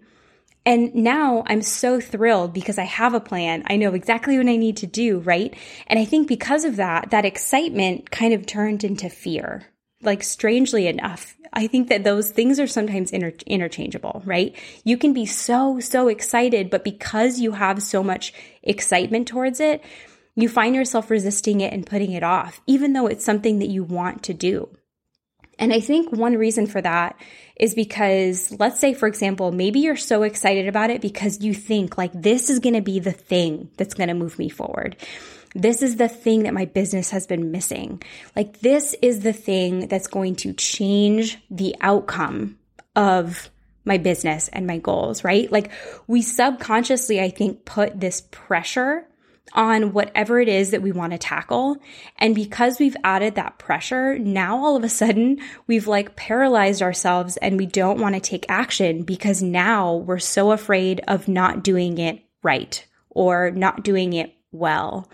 And 0.66 0.96
now 0.96 1.44
I'm 1.46 1.62
so 1.62 2.00
thrilled 2.00 2.54
because 2.54 2.78
I 2.78 2.86
have 2.86 3.14
a 3.14 3.20
plan. 3.20 3.64
I 3.68 3.76
know 3.76 3.94
exactly 3.94 4.38
what 4.38 4.48
I 4.48 4.56
need 4.56 4.78
to 4.78 4.88
do, 4.88 5.20
right? 5.20 5.54
And 5.88 6.00
I 6.00 6.06
think 6.06 6.30
because 6.30 6.64
of 6.64 6.78
that, 6.78 7.12
that 7.12 7.26
excitement 7.26 8.12
kind 8.12 8.34
of 8.34 8.46
turned 8.46 8.86
into 8.86 9.10
fear. 9.10 9.66
Like 10.02 10.24
strangely 10.24 10.88
enough, 10.88 11.36
I 11.54 11.68
think 11.68 11.88
that 11.90 12.04
those 12.04 12.30
things 12.30 12.60
are 12.60 12.68
sometimes 12.68 13.12
inter- 13.12 13.34
interchangeable, 13.46 14.22
right? 14.26 14.56
You 14.84 14.98
can 14.98 15.14
be 15.14 15.26
so, 15.26 15.80
so 15.80 16.10
excited, 16.10 16.70
but 16.70 16.84
because 16.84 17.40
you 17.40 17.54
have 17.54 17.82
so 17.82 18.04
much 18.04 18.34
excitement 18.62 19.28
towards 19.28 19.60
it, 19.60 19.82
you 20.36 20.50
find 20.50 20.76
yourself 20.76 21.10
resisting 21.10 21.62
it 21.62 21.72
and 21.72 21.86
putting 21.86 22.12
it 22.12 22.24
off, 22.24 22.62
even 22.68 22.94
though 22.94 23.08
it's 23.08 23.24
something 23.24 23.60
that 23.60 23.70
you 23.70 23.84
want 23.84 24.24
to 24.24 24.34
do. 24.34 24.70
And 25.58 25.72
I 25.72 25.80
think 25.80 26.12
one 26.12 26.36
reason 26.36 26.68
for 26.68 26.82
that 26.82 27.16
is 27.56 27.74
because 27.74 28.54
let's 28.60 28.80
say, 28.80 28.94
for 28.94 29.08
example, 29.08 29.54
maybe 29.54 29.80
you're 29.80 29.96
so 29.96 30.24
excited 30.24 30.68
about 30.68 30.90
it 30.90 31.02
because 31.02 31.42
you 31.42 31.54
think 31.54 31.98
like 31.98 32.12
this 32.14 32.50
is 32.50 32.60
going 32.60 32.76
to 32.76 32.82
be 32.82 33.00
the 33.00 33.14
thing 33.14 33.70
that's 33.78 33.94
going 33.94 34.10
to 34.10 34.14
move 34.14 34.38
me 34.38 34.50
forward. 34.50 34.98
This 35.56 35.82
is 35.82 35.96
the 35.96 36.10
thing 36.10 36.44
that 36.44 36.54
my 36.54 36.66
business 36.66 37.10
has 37.12 37.26
been 37.26 37.52
missing. 37.52 38.04
Like 38.36 38.60
this 38.60 38.94
is 39.02 39.22
the 39.22 39.34
thing 39.34 39.88
that's 39.88 40.08
going 40.08 40.36
to 40.38 40.54
change 40.54 41.40
the 41.50 41.76
outcome 41.80 42.60
of 42.96 43.50
my 43.86 43.98
business 43.98 44.50
and 44.50 44.68
my 44.68 44.78
goals, 44.78 45.24
right? 45.24 45.50
Like 45.52 45.72
we 46.08 46.22
subconsciously, 46.22 47.22
I 47.22 47.30
think, 47.30 47.66
put 47.66 48.00
this 48.00 48.28
pressure 48.32 49.08
on 49.54 49.94
whatever 49.94 50.40
it 50.40 50.50
is 50.50 50.72
that 50.72 50.82
we 50.82 50.92
want 50.92 51.14
to 51.14 51.18
tackle. 51.18 51.78
And 52.18 52.36
because 52.36 52.80
we've 52.80 52.98
added 53.04 53.36
that 53.36 53.58
pressure, 53.58 54.18
now 54.20 54.64
all 54.64 54.76
of 54.76 54.84
a 54.84 54.90
sudden 54.90 55.40
we've 55.68 55.88
like 55.88 56.16
paralyzed 56.16 56.82
ourselves 56.82 57.38
and 57.38 57.58
we 57.58 57.66
don't 57.66 58.02
want 58.02 58.16
to 58.16 58.22
take 58.22 58.46
action 58.50 59.04
because 59.04 59.42
now 59.42 59.96
we're 59.96 60.20
so 60.20 60.52
afraid 60.52 61.02
of 61.08 61.28
not 61.28 61.64
doing 61.64 61.98
it 61.98 62.22
right 62.44 62.86
or 63.10 63.52
not 63.52 63.84
doing 63.84 64.14
it 64.14 64.35
well. 64.56 65.10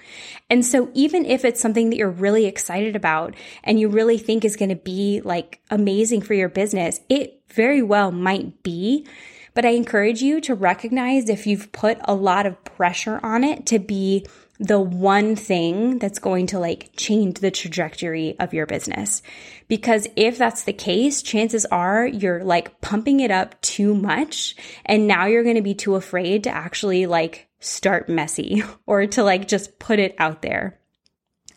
And 0.50 0.66
so 0.66 0.90
even 0.94 1.26
if 1.26 1.46
it's 1.46 1.62
something 1.62 1.90
that 1.90 1.98
you're 1.98 2.10
really 2.10 2.46
excited 2.46 2.96
about 2.96 3.36
and 3.64 3.80
you 3.80 3.90
really 3.90 4.18
think 4.18 4.46
is 4.46 4.56
going 4.56 4.70
to 4.70 4.76
be 4.76 5.22
like 5.24 5.62
amazing 5.70 6.22
for 6.22 6.34
your 6.34 6.50
business, 6.50 7.02
it 7.10 7.42
very 7.50 7.82
well 7.82 8.12
might 8.12 8.64
be 8.64 9.06
but 9.54 9.66
I 9.66 9.70
encourage 9.72 10.22
you 10.22 10.40
to 10.42 10.56
recognize 10.56 11.30
if 11.30 11.46
you've 11.46 11.72
put 11.72 11.98
a 12.06 12.14
lot 12.14 12.46
of 12.46 12.64
pressure 12.64 13.20
on 13.22 13.44
it 13.44 13.66
to 13.68 13.80
be 13.80 14.26
the 14.60 14.80
one 14.80 15.36
thing 15.36 15.98
that's 15.98 16.20
going 16.20 16.48
to 16.48 16.60
like 16.60 16.92
change 16.96 17.40
the 17.40 17.50
trajectory 17.50 18.40
of 18.40 18.54
your 18.54 18.68
business. 18.68 19.24
Because 19.68 20.08
if 20.16 20.38
that's 20.38 20.64
the 20.64 20.74
case, 20.74 21.24
chances 21.24 21.66
are 21.66 22.06
you're 22.06 22.44
like 22.44 22.80
pumping 22.80 23.22
it 23.22 23.32
up 23.32 23.60
too 23.62 23.96
much 23.96 24.56
and 24.86 25.08
now 25.08 25.26
you're 25.26 25.44
going 25.44 25.56
to 25.56 25.62
be 25.64 25.74
too 25.74 25.96
afraid 25.96 26.44
to 26.44 26.52
actually 26.52 27.08
like 27.08 27.48
start 27.62 28.10
messy 28.10 28.64
or 28.86 29.08
to 29.08 29.24
like 29.24 29.48
just 29.48 29.80
put 29.80 30.00
it 30.00 30.16
out 30.18 30.42
there. 30.42 30.78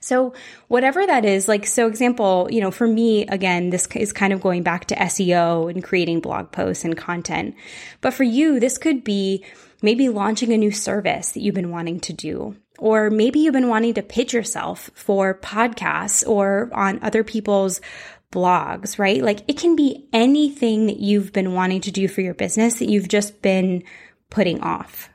So 0.01 0.35
whatever 0.69 1.07
that 1.07 1.25
is, 1.25 1.49
like, 1.49 1.67
so 1.67 1.87
example, 1.87 2.47
you 2.51 2.61
know, 2.61 2.71
for 2.71 2.87
me, 2.87 3.27
again, 3.27 3.71
this 3.71 3.89
is 3.95 4.13
kind 4.13 4.35
of 4.35 4.43
going 4.43 4.63
back 4.63 4.85
to 4.87 4.95
SEO 4.95 5.71
and 5.71 5.83
creating 5.83 6.21
blog 6.21 6.53
posts 6.53 6.85
and 6.85 6.95
content. 6.95 7.55
But 8.03 8.13
for 8.13 8.23
you, 8.23 8.61
this 8.61 8.77
could 8.77 9.03
be 9.03 9.43
maybe 9.81 10.11
launching 10.11 10.53
a 10.53 10.59
new 10.59 10.71
service 10.71 11.31
that 11.33 11.41
you've 11.41 11.55
been 11.55 11.71
wanting 11.71 12.01
to 12.01 12.13
do. 12.13 12.55
Or 12.79 13.09
maybe 13.09 13.41
you've 13.41 13.55
been 13.55 13.69
wanting 13.69 13.95
to 13.95 14.03
pitch 14.03 14.35
yourself 14.35 14.91
for 14.95 15.39
podcasts 15.39 16.27
or 16.29 16.69
on 16.75 16.99
other 17.01 17.25
people's 17.25 17.81
blogs, 18.31 18.99
right? 18.99 19.23
Like 19.23 19.41
it 19.49 19.57
can 19.57 19.75
be 19.75 20.07
anything 20.13 20.87
that 20.87 20.99
you've 20.99 21.33
been 21.33 21.55
wanting 21.55 21.81
to 21.83 21.91
do 21.91 22.09
for 22.09 22.21
your 22.21 22.35
business 22.35 22.75
that 22.75 22.91
you've 22.91 23.09
just 23.09 23.41
been 23.41 23.85
putting 24.29 24.61
off. 24.61 25.09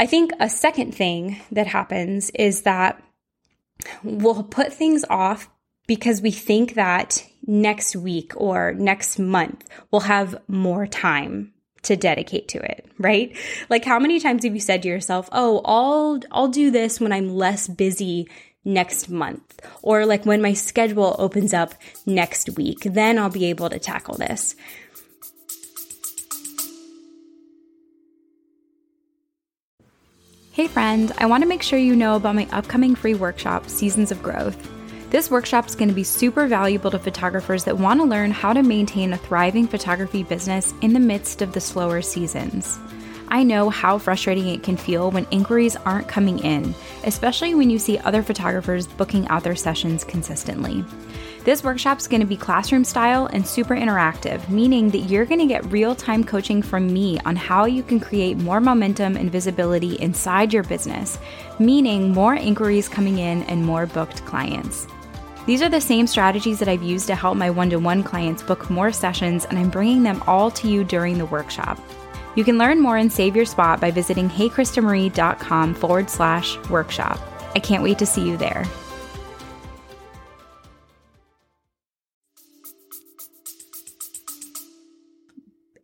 I 0.00 0.06
think 0.06 0.32
a 0.40 0.48
second 0.48 0.94
thing 0.94 1.42
that 1.52 1.66
happens 1.66 2.30
is 2.30 2.62
that 2.62 3.02
we'll 4.02 4.42
put 4.44 4.72
things 4.72 5.04
off 5.10 5.50
because 5.86 6.22
we 6.22 6.30
think 6.30 6.72
that 6.72 7.22
next 7.46 7.94
week 7.94 8.32
or 8.34 8.72
next 8.72 9.18
month 9.18 9.68
we'll 9.90 10.00
have 10.00 10.40
more 10.48 10.86
time 10.86 11.52
to 11.82 11.96
dedicate 11.96 12.48
to 12.48 12.58
it, 12.60 12.90
right? 12.96 13.36
Like 13.68 13.84
how 13.84 13.98
many 13.98 14.20
times 14.20 14.44
have 14.44 14.54
you 14.54 14.60
said 14.60 14.80
to 14.84 14.88
yourself, 14.88 15.28
"Oh, 15.32 15.60
I'll 15.66 16.20
I'll 16.30 16.48
do 16.48 16.70
this 16.70 16.98
when 16.98 17.12
I'm 17.12 17.36
less 17.36 17.68
busy 17.68 18.26
next 18.64 19.10
month 19.10 19.60
or 19.82 20.06
like 20.06 20.24
when 20.24 20.40
my 20.40 20.54
schedule 20.54 21.14
opens 21.18 21.52
up 21.52 21.74
next 22.06 22.48
week, 22.56 22.84
then 22.84 23.18
I'll 23.18 23.28
be 23.28 23.50
able 23.50 23.68
to 23.68 23.78
tackle 23.78 24.14
this." 24.14 24.56
Hey 30.52 30.66
friend, 30.66 31.12
I 31.18 31.26
want 31.26 31.44
to 31.44 31.48
make 31.48 31.62
sure 31.62 31.78
you 31.78 31.94
know 31.94 32.16
about 32.16 32.34
my 32.34 32.48
upcoming 32.50 32.96
free 32.96 33.14
workshop, 33.14 33.68
Seasons 33.68 34.10
of 34.10 34.20
Growth. 34.20 34.68
This 35.10 35.30
workshop 35.30 35.68
is 35.68 35.76
going 35.76 35.90
to 35.90 35.94
be 35.94 36.02
super 36.02 36.48
valuable 36.48 36.90
to 36.90 36.98
photographers 36.98 37.62
that 37.64 37.78
want 37.78 38.00
to 38.00 38.04
learn 38.04 38.32
how 38.32 38.52
to 38.52 38.64
maintain 38.64 39.12
a 39.12 39.16
thriving 39.16 39.68
photography 39.68 40.24
business 40.24 40.74
in 40.80 40.92
the 40.92 40.98
midst 40.98 41.40
of 41.40 41.52
the 41.52 41.60
slower 41.60 42.02
seasons. 42.02 42.80
I 43.28 43.44
know 43.44 43.70
how 43.70 43.98
frustrating 43.98 44.48
it 44.48 44.64
can 44.64 44.76
feel 44.76 45.12
when 45.12 45.28
inquiries 45.30 45.76
aren't 45.76 46.08
coming 46.08 46.40
in, 46.40 46.74
especially 47.04 47.54
when 47.54 47.70
you 47.70 47.78
see 47.78 47.98
other 47.98 48.24
photographers 48.24 48.88
booking 48.88 49.28
out 49.28 49.44
their 49.44 49.54
sessions 49.54 50.02
consistently. 50.02 50.84
This 51.42 51.64
workshop 51.64 51.98
is 51.98 52.06
going 52.06 52.20
to 52.20 52.26
be 52.26 52.36
classroom 52.36 52.84
style 52.84 53.24
and 53.32 53.46
super 53.46 53.74
interactive, 53.74 54.46
meaning 54.50 54.90
that 54.90 55.08
you're 55.08 55.24
going 55.24 55.40
to 55.40 55.46
get 55.46 55.64
real 55.72 55.94
time 55.94 56.22
coaching 56.22 56.60
from 56.60 56.92
me 56.92 57.18
on 57.20 57.34
how 57.34 57.64
you 57.64 57.82
can 57.82 57.98
create 57.98 58.36
more 58.36 58.60
momentum 58.60 59.16
and 59.16 59.32
visibility 59.32 59.94
inside 60.00 60.52
your 60.52 60.64
business, 60.64 61.18
meaning 61.58 62.12
more 62.12 62.34
inquiries 62.34 62.90
coming 62.90 63.18
in 63.18 63.42
and 63.44 63.64
more 63.64 63.86
booked 63.86 64.22
clients. 64.26 64.86
These 65.46 65.62
are 65.62 65.70
the 65.70 65.80
same 65.80 66.06
strategies 66.06 66.58
that 66.58 66.68
I've 66.68 66.82
used 66.82 67.06
to 67.06 67.14
help 67.14 67.38
my 67.38 67.48
one 67.48 67.70
to 67.70 67.78
one 67.78 68.02
clients 68.02 68.42
book 68.42 68.68
more 68.68 68.92
sessions, 68.92 69.46
and 69.46 69.58
I'm 69.58 69.70
bringing 69.70 70.02
them 70.02 70.22
all 70.26 70.50
to 70.50 70.68
you 70.68 70.84
during 70.84 71.16
the 71.16 71.24
workshop. 71.24 71.80
You 72.36 72.44
can 72.44 72.58
learn 72.58 72.80
more 72.80 72.98
and 72.98 73.10
save 73.10 73.34
your 73.34 73.46
spot 73.46 73.80
by 73.80 73.90
visiting 73.90 74.28
heykristamarie.com 74.28 75.74
forward 75.74 76.10
slash 76.10 76.58
workshop. 76.68 77.18
I 77.54 77.60
can't 77.60 77.82
wait 77.82 77.98
to 77.98 78.06
see 78.06 78.28
you 78.28 78.36
there. 78.36 78.66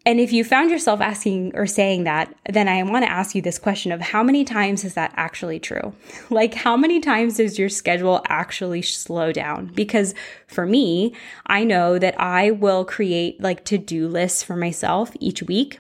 And 0.07 0.21
if 0.21 0.33
you 0.33 0.45
found 0.45 0.71
yourself 0.71 1.01
asking 1.01 1.57
or 1.57 1.67
saying 1.67 2.05
that, 2.05 2.33
then 2.49 2.69
I 2.69 2.81
want 2.85 3.05
to 3.05 3.11
ask 3.11 3.35
you 3.35 3.43
this 3.43 3.59
question 3.59 3.91
of 3.91 4.01
how 4.01 4.23
many 4.23 4.45
times 4.45 4.85
is 4.85 4.95
that 4.95 5.13
actually 5.17 5.59
true? 5.59 5.93
Like, 6.31 6.55
how 6.55 6.77
many 6.77 7.01
times 7.01 7.37
does 7.37 7.59
your 7.59 7.69
schedule 7.69 8.23
actually 8.29 8.83
slow 8.83 9.33
down? 9.33 9.67
Because 9.75 10.15
for 10.47 10.67
me, 10.67 11.15
I 11.47 11.65
know 11.65 11.99
that 11.99 12.19
I 12.21 12.51
will 12.51 12.85
create 12.85 13.41
like 13.41 13.65
to 13.67 13.79
do 13.79 14.07
lists 14.07 14.43
for 14.43 14.55
myself 14.55 15.13
each 15.19 15.43
week 15.43 15.79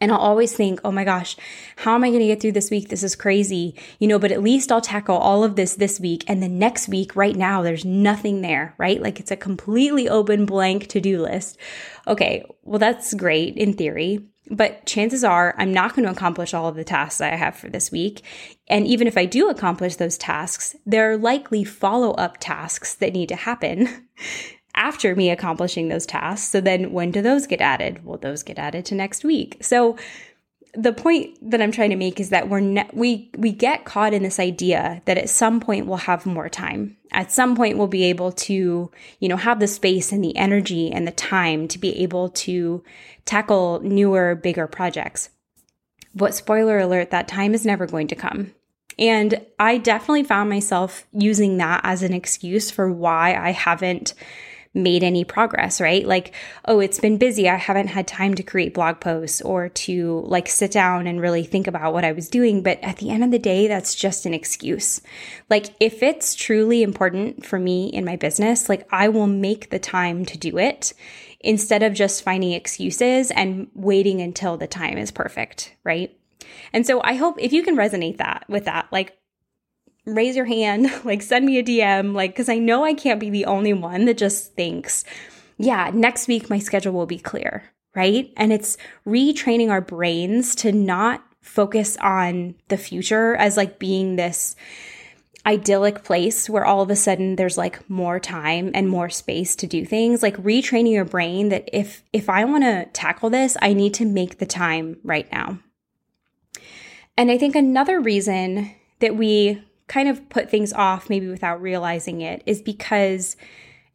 and 0.00 0.12
I'll 0.12 0.18
always 0.18 0.52
think, 0.54 0.80
oh 0.84 0.92
my 0.92 1.04
gosh, 1.04 1.36
how 1.76 1.94
am 1.94 2.04
I 2.04 2.08
going 2.08 2.20
to 2.20 2.26
get 2.26 2.40
through 2.40 2.52
this 2.52 2.70
week? 2.70 2.88
This 2.88 3.02
is 3.02 3.16
crazy. 3.16 3.74
You 3.98 4.08
know, 4.08 4.18
but 4.18 4.32
at 4.32 4.42
least 4.42 4.70
I'll 4.70 4.80
tackle 4.80 5.16
all 5.16 5.42
of 5.42 5.56
this 5.56 5.74
this 5.74 5.98
week. 5.98 6.24
And 6.28 6.42
the 6.42 6.48
next 6.48 6.88
week, 6.88 7.16
right 7.16 7.36
now, 7.36 7.62
there's 7.62 7.84
nothing 7.84 8.40
there, 8.40 8.74
right? 8.78 9.02
Like 9.02 9.18
it's 9.18 9.30
a 9.30 9.36
completely 9.36 10.08
open 10.08 10.46
blank 10.46 10.86
to 10.88 11.00
do 11.00 11.22
list. 11.22 11.58
Okay. 12.06 12.44
Well, 12.62 12.78
that's 12.78 13.12
great 13.14 13.56
in 13.56 13.72
theory. 13.72 14.20
but 14.50 14.86
chances 14.86 15.24
are 15.24 15.54
I'm 15.58 15.72
not 15.72 15.94
going 15.94 16.06
to 16.06 16.12
accomplish 16.12 16.54
all 16.54 16.68
of 16.68 16.74
the 16.74 16.84
tasks 16.84 17.20
I 17.20 17.36
have 17.36 17.56
for 17.56 17.68
this 17.68 17.90
week. 17.92 18.22
And 18.68 18.86
even 18.86 19.06
if 19.06 19.16
I 19.16 19.26
do 19.26 19.48
accomplish 19.50 19.96
those 19.96 20.18
tasks, 20.18 20.74
there 20.86 21.12
are 21.12 21.16
likely 21.16 21.64
follow 21.64 22.12
up 22.12 22.38
tasks 22.40 22.94
that 22.96 23.12
need 23.12 23.28
to 23.28 23.36
happen 23.36 24.08
after 24.78 25.14
me 25.14 25.28
accomplishing 25.28 25.88
those 25.88 26.06
tasks. 26.06 26.48
So 26.48 26.60
then 26.60 26.92
when 26.92 27.10
do 27.10 27.20
those 27.20 27.46
get 27.46 27.60
added? 27.60 28.04
Well, 28.04 28.16
those 28.16 28.42
get 28.42 28.58
added 28.58 28.86
to 28.86 28.94
next 28.94 29.24
week. 29.24 29.58
So 29.60 29.96
the 30.74 30.92
point 30.92 31.36
that 31.50 31.60
I'm 31.60 31.72
trying 31.72 31.90
to 31.90 31.96
make 31.96 32.20
is 32.20 32.30
that 32.30 32.48
we're 32.48 32.60
ne- 32.60 32.88
we 32.92 33.30
we 33.36 33.52
get 33.52 33.84
caught 33.84 34.14
in 34.14 34.22
this 34.22 34.38
idea 34.38 35.02
that 35.06 35.18
at 35.18 35.28
some 35.28 35.60
point 35.60 35.86
we'll 35.86 35.96
have 35.96 36.24
more 36.24 36.48
time. 36.48 36.96
At 37.10 37.32
some 37.32 37.56
point 37.56 37.76
we'll 37.76 37.88
be 37.88 38.04
able 38.04 38.32
to, 38.32 38.90
you 39.18 39.28
know, 39.28 39.36
have 39.36 39.60
the 39.60 39.66
space 39.66 40.12
and 40.12 40.22
the 40.22 40.36
energy 40.36 40.90
and 40.92 41.06
the 41.06 41.12
time 41.12 41.68
to 41.68 41.78
be 41.78 41.96
able 42.02 42.28
to 42.30 42.84
tackle 43.24 43.80
newer, 43.80 44.34
bigger 44.34 44.66
projects. 44.66 45.30
But 46.14 46.34
spoiler 46.34 46.78
alert, 46.78 47.10
that 47.10 47.28
time 47.28 47.54
is 47.54 47.66
never 47.66 47.86
going 47.86 48.08
to 48.08 48.14
come. 48.14 48.52
And 48.98 49.44
I 49.58 49.78
definitely 49.78 50.24
found 50.24 50.50
myself 50.50 51.06
using 51.12 51.56
that 51.58 51.80
as 51.84 52.02
an 52.02 52.12
excuse 52.12 52.70
for 52.70 52.90
why 52.90 53.34
I 53.34 53.52
haven't 53.52 54.14
made 54.78 55.02
any 55.02 55.24
progress, 55.24 55.80
right? 55.80 56.06
Like, 56.06 56.34
oh, 56.64 56.80
it's 56.80 57.00
been 57.00 57.18
busy. 57.18 57.48
I 57.48 57.56
haven't 57.56 57.88
had 57.88 58.06
time 58.06 58.34
to 58.36 58.42
create 58.42 58.74
blog 58.74 59.00
posts 59.00 59.40
or 59.42 59.68
to 59.68 60.22
like 60.26 60.48
sit 60.48 60.70
down 60.70 61.06
and 61.06 61.20
really 61.20 61.44
think 61.44 61.66
about 61.66 61.92
what 61.92 62.04
I 62.04 62.12
was 62.12 62.28
doing. 62.28 62.62
But 62.62 62.78
at 62.82 62.96
the 62.96 63.10
end 63.10 63.24
of 63.24 63.30
the 63.30 63.38
day, 63.38 63.68
that's 63.68 63.94
just 63.94 64.24
an 64.24 64.34
excuse. 64.34 65.02
Like, 65.50 65.66
if 65.80 66.02
it's 66.02 66.34
truly 66.34 66.82
important 66.82 67.44
for 67.44 67.58
me 67.58 67.88
in 67.88 68.04
my 68.04 68.16
business, 68.16 68.68
like 68.68 68.86
I 68.90 69.08
will 69.08 69.26
make 69.26 69.70
the 69.70 69.78
time 69.78 70.24
to 70.26 70.38
do 70.38 70.56
it 70.56 70.94
instead 71.40 71.82
of 71.82 71.94
just 71.94 72.22
finding 72.22 72.52
excuses 72.52 73.30
and 73.30 73.68
waiting 73.74 74.20
until 74.20 74.56
the 74.56 74.66
time 74.66 74.98
is 74.98 75.10
perfect, 75.10 75.74
right? 75.84 76.16
And 76.72 76.86
so 76.86 77.00
I 77.02 77.14
hope 77.14 77.36
if 77.38 77.52
you 77.52 77.62
can 77.62 77.76
resonate 77.76 78.18
that 78.18 78.44
with 78.48 78.64
that, 78.64 78.88
like 78.92 79.17
raise 80.08 80.36
your 80.36 80.44
hand, 80.44 80.90
like 81.04 81.22
send 81.22 81.46
me 81.46 81.58
a 81.58 81.62
DM, 81.62 82.14
like, 82.14 82.34
cause 82.34 82.48
I 82.48 82.58
know 82.58 82.84
I 82.84 82.94
can't 82.94 83.20
be 83.20 83.30
the 83.30 83.46
only 83.46 83.72
one 83.72 84.04
that 84.06 84.18
just 84.18 84.54
thinks, 84.54 85.04
yeah, 85.56 85.90
next 85.92 86.28
week 86.28 86.50
my 86.50 86.58
schedule 86.58 86.92
will 86.92 87.06
be 87.06 87.18
clear, 87.18 87.64
right? 87.94 88.32
And 88.36 88.52
it's 88.52 88.76
retraining 89.06 89.70
our 89.70 89.80
brains 89.80 90.54
to 90.56 90.72
not 90.72 91.22
focus 91.40 91.96
on 91.98 92.54
the 92.68 92.76
future 92.76 93.34
as 93.36 93.56
like 93.56 93.78
being 93.78 94.16
this 94.16 94.54
idyllic 95.46 96.04
place 96.04 96.50
where 96.50 96.64
all 96.64 96.82
of 96.82 96.90
a 96.90 96.96
sudden 96.96 97.36
there's 97.36 97.56
like 97.56 97.88
more 97.88 98.20
time 98.20 98.70
and 98.74 98.88
more 98.88 99.08
space 99.08 99.56
to 99.56 99.66
do 99.66 99.84
things 99.84 100.22
like 100.22 100.36
retraining 100.36 100.92
your 100.92 101.06
brain 101.06 101.48
that 101.48 101.68
if 101.72 102.02
if 102.12 102.28
i 102.28 102.44
want 102.44 102.64
to 102.64 102.84
tackle 102.92 103.30
this 103.30 103.56
i 103.62 103.72
need 103.72 103.94
to 103.94 104.04
make 104.04 104.38
the 104.38 104.46
time 104.46 104.98
right 105.04 105.30
now 105.32 105.58
and 107.16 107.30
i 107.30 107.38
think 107.38 107.54
another 107.54 107.98
reason 107.98 108.70
that 108.98 109.16
we 109.16 109.62
kind 109.88 110.08
of 110.08 110.28
put 110.28 110.50
things 110.50 110.72
off 110.72 111.10
maybe 111.10 111.26
without 111.28 111.60
realizing 111.60 112.20
it 112.20 112.42
is 112.46 112.62
because, 112.62 113.36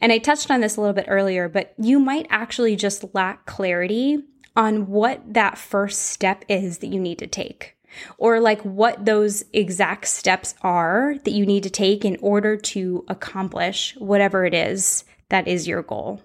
and 0.02 0.12
I 0.12 0.18
touched 0.18 0.52
on 0.52 0.60
this 0.60 0.76
a 0.76 0.82
little 0.82 0.96
bit 0.96 1.06
earlier, 1.08 1.48
but 1.48 1.74
you 1.78 2.00
might 2.00 2.28
actually 2.30 2.76
just 2.76 3.06
lack 3.14 3.46
clarity 3.46 4.24
on 4.56 4.88
what 4.88 5.22
that 5.34 5.58
first 5.58 6.02
step 6.02 6.44
is 6.48 6.80
that 6.80 6.88
you 6.88 7.00
need 7.00 7.20
to 7.20 7.28
take. 7.28 7.76
Or 8.18 8.40
like 8.40 8.62
what 8.64 9.06
those 9.06 9.46
exact 9.54 10.08
steps 10.08 10.56
are 10.62 11.16
that 11.24 11.32
you 11.32 11.46
need 11.46 11.64
to 11.64 11.70
take 11.70 12.04
in 12.04 12.18
order 12.22 12.58
to 12.58 13.06
accomplish 13.08 13.96
whatever 14.00 14.46
it 14.46 14.54
is 14.54 15.04
that 15.30 15.48
is 15.48 15.68
your 15.68 15.84
goal. 15.84 16.22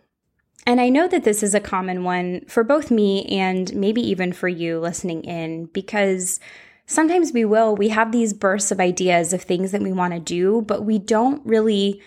And 0.66 0.80
I 0.80 0.88
know 0.88 1.08
that 1.08 1.24
this 1.24 1.42
is 1.42 1.54
a 1.54 1.60
common 1.60 2.04
one 2.04 2.44
for 2.46 2.64
both 2.64 2.90
me 2.90 3.24
and 3.26 3.74
maybe 3.74 4.02
even 4.02 4.32
for 4.32 4.48
you 4.48 4.78
listening 4.78 5.24
in 5.24 5.66
because 5.66 6.40
sometimes 6.88 7.32
we 7.32 7.44
will, 7.44 7.76
we 7.76 7.90
have 7.90 8.10
these 8.10 8.32
bursts 8.32 8.72
of 8.72 8.80
ideas 8.80 9.32
of 9.32 9.42
things 9.42 9.70
that 9.70 9.82
we 9.82 9.92
want 9.92 10.14
to 10.14 10.18
do, 10.18 10.62
but 10.62 10.84
we 10.84 10.98
don't 10.98 11.46
really, 11.46 12.02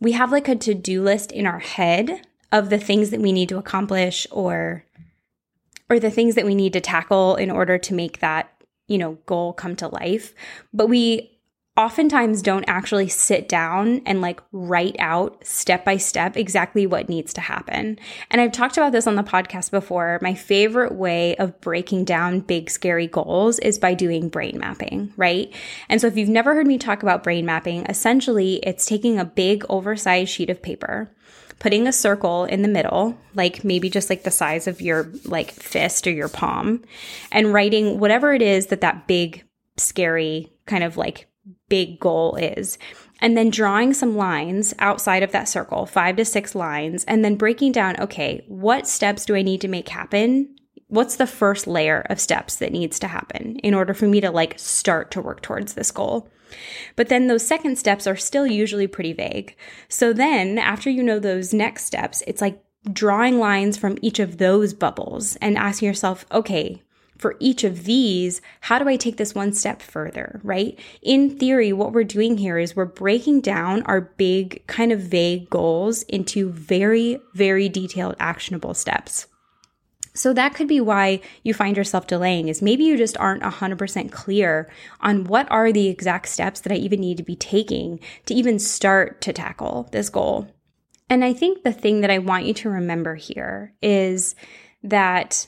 we 0.00 0.12
have 0.12 0.32
like 0.32 0.48
a 0.48 0.56
to 0.56 0.72
do 0.72 1.02
list 1.02 1.30
in 1.32 1.46
our 1.46 1.58
head 1.58 2.26
of 2.50 2.70
the 2.70 2.78
things 2.78 3.10
that 3.10 3.20
we 3.20 3.32
need 3.32 3.50
to 3.50 3.58
accomplish 3.58 4.26
or 4.30 4.86
or 5.90 5.98
the 6.00 6.10
things 6.10 6.34
that 6.34 6.46
we 6.46 6.54
need 6.54 6.72
to 6.72 6.80
tackle 6.80 7.36
in 7.36 7.50
order 7.50 7.76
to 7.76 7.92
make 7.92 8.20
that 8.20 8.50
you 8.88 8.96
know 8.96 9.18
goal 9.26 9.52
come 9.52 9.76
to 9.76 9.88
life. 9.88 10.32
But 10.72 10.88
we 10.88 11.33
oftentimes 11.76 12.40
don't 12.40 12.64
actually 12.68 13.08
sit 13.08 13.48
down 13.48 14.00
and 14.06 14.20
like 14.20 14.40
write 14.52 14.94
out 15.00 15.44
step 15.44 15.84
by 15.84 15.96
step 15.96 16.36
exactly 16.36 16.86
what 16.86 17.08
needs 17.08 17.32
to 17.34 17.40
happen. 17.40 17.98
And 18.30 18.40
I've 18.40 18.52
talked 18.52 18.76
about 18.76 18.92
this 18.92 19.08
on 19.08 19.16
the 19.16 19.24
podcast 19.24 19.72
before. 19.72 20.20
My 20.22 20.34
favorite 20.34 20.94
way 20.94 21.34
of 21.36 21.60
breaking 21.60 22.04
down 22.04 22.40
big, 22.40 22.70
scary 22.70 23.08
goals 23.08 23.58
is 23.58 23.78
by 23.78 23.94
doing 23.94 24.28
brain 24.28 24.58
mapping, 24.58 25.12
right? 25.16 25.52
And 25.88 26.00
so 26.00 26.06
if 26.06 26.16
you've 26.16 26.28
never 26.28 26.54
heard 26.54 26.66
me 26.66 26.78
talk 26.78 27.02
about 27.02 27.24
brain 27.24 27.44
mapping, 27.44 27.86
essentially 27.86 28.56
it's 28.56 28.86
taking 28.86 29.18
a 29.18 29.24
big, 29.24 29.64
oversized 29.68 30.30
sheet 30.30 30.50
of 30.50 30.62
paper 30.62 31.10
putting 31.60 31.86
a 31.86 31.92
circle 31.92 32.44
in 32.44 32.62
the 32.62 32.68
middle, 32.68 33.16
like 33.34 33.64
maybe 33.64 33.88
just 33.88 34.10
like 34.10 34.24
the 34.24 34.30
size 34.30 34.66
of 34.66 34.80
your 34.80 35.10
like 35.24 35.50
fist 35.50 36.06
or 36.06 36.10
your 36.10 36.28
palm, 36.28 36.82
and 37.32 37.54
writing 37.54 37.98
whatever 37.98 38.34
it 38.34 38.42
is 38.42 38.66
that 38.66 38.80
that 38.82 39.06
big, 39.06 39.44
scary 39.76 40.52
kind 40.66 40.84
of 40.84 40.96
like 40.96 41.26
big 41.68 41.98
goal 42.00 42.36
is. 42.36 42.78
And 43.20 43.36
then 43.36 43.50
drawing 43.50 43.94
some 43.94 44.16
lines 44.16 44.74
outside 44.78 45.22
of 45.22 45.32
that 45.32 45.48
circle, 45.48 45.86
five 45.86 46.16
to 46.16 46.24
six 46.24 46.54
lines, 46.54 47.04
and 47.04 47.24
then 47.24 47.36
breaking 47.36 47.72
down 47.72 47.98
okay, 48.00 48.44
what 48.48 48.86
steps 48.86 49.24
do 49.24 49.34
I 49.34 49.42
need 49.42 49.60
to 49.62 49.68
make 49.68 49.88
happen? 49.88 50.54
What's 50.88 51.16
the 51.16 51.26
first 51.26 51.66
layer 51.66 52.04
of 52.10 52.20
steps 52.20 52.56
that 52.56 52.72
needs 52.72 52.98
to 53.00 53.08
happen 53.08 53.56
in 53.60 53.74
order 53.74 53.94
for 53.94 54.06
me 54.06 54.20
to 54.20 54.30
like 54.30 54.58
start 54.58 55.10
to 55.12 55.22
work 55.22 55.40
towards 55.42 55.74
this 55.74 55.90
goal? 55.90 56.28
But 56.96 57.08
then 57.08 57.26
those 57.26 57.46
second 57.46 57.78
steps 57.78 58.06
are 58.06 58.16
still 58.16 58.46
usually 58.46 58.86
pretty 58.86 59.12
vague. 59.12 59.56
So 59.88 60.12
then 60.12 60.58
after 60.58 60.90
you 60.90 61.02
know 61.02 61.18
those 61.18 61.54
next 61.54 61.84
steps, 61.84 62.22
it's 62.26 62.40
like 62.40 62.62
drawing 62.92 63.38
lines 63.38 63.76
from 63.76 63.98
each 64.02 64.18
of 64.18 64.38
those 64.38 64.74
bubbles 64.74 65.36
and 65.36 65.56
asking 65.56 65.88
yourself, 65.88 66.26
okay, 66.30 66.82
for 67.24 67.36
each 67.40 67.64
of 67.64 67.84
these, 67.84 68.42
how 68.60 68.78
do 68.78 68.86
I 68.86 68.96
take 68.96 69.16
this 69.16 69.34
one 69.34 69.54
step 69.54 69.80
further, 69.80 70.42
right? 70.44 70.78
In 71.00 71.38
theory, 71.38 71.72
what 71.72 71.94
we're 71.94 72.04
doing 72.04 72.36
here 72.36 72.58
is 72.58 72.76
we're 72.76 72.84
breaking 72.84 73.40
down 73.40 73.82
our 73.84 74.02
big, 74.02 74.62
kind 74.66 74.92
of 74.92 75.00
vague 75.00 75.48
goals 75.48 76.02
into 76.02 76.50
very, 76.50 77.18
very 77.32 77.70
detailed, 77.70 78.14
actionable 78.20 78.74
steps. 78.74 79.26
So 80.12 80.34
that 80.34 80.52
could 80.52 80.68
be 80.68 80.82
why 80.82 81.22
you 81.44 81.54
find 81.54 81.78
yourself 81.78 82.06
delaying 82.06 82.48
is 82.48 82.60
maybe 82.60 82.84
you 82.84 82.98
just 82.98 83.16
aren't 83.16 83.42
100% 83.42 84.12
clear 84.12 84.70
on 85.00 85.24
what 85.24 85.50
are 85.50 85.72
the 85.72 85.88
exact 85.88 86.28
steps 86.28 86.60
that 86.60 86.72
I 86.72 86.76
even 86.76 87.00
need 87.00 87.16
to 87.16 87.22
be 87.22 87.36
taking 87.36 88.00
to 88.26 88.34
even 88.34 88.58
start 88.58 89.22
to 89.22 89.32
tackle 89.32 89.88
this 89.92 90.10
goal. 90.10 90.46
And 91.08 91.24
I 91.24 91.32
think 91.32 91.62
the 91.62 91.72
thing 91.72 92.02
that 92.02 92.10
I 92.10 92.18
want 92.18 92.44
you 92.44 92.52
to 92.52 92.68
remember 92.68 93.14
here 93.14 93.72
is 93.80 94.34
that 94.82 95.46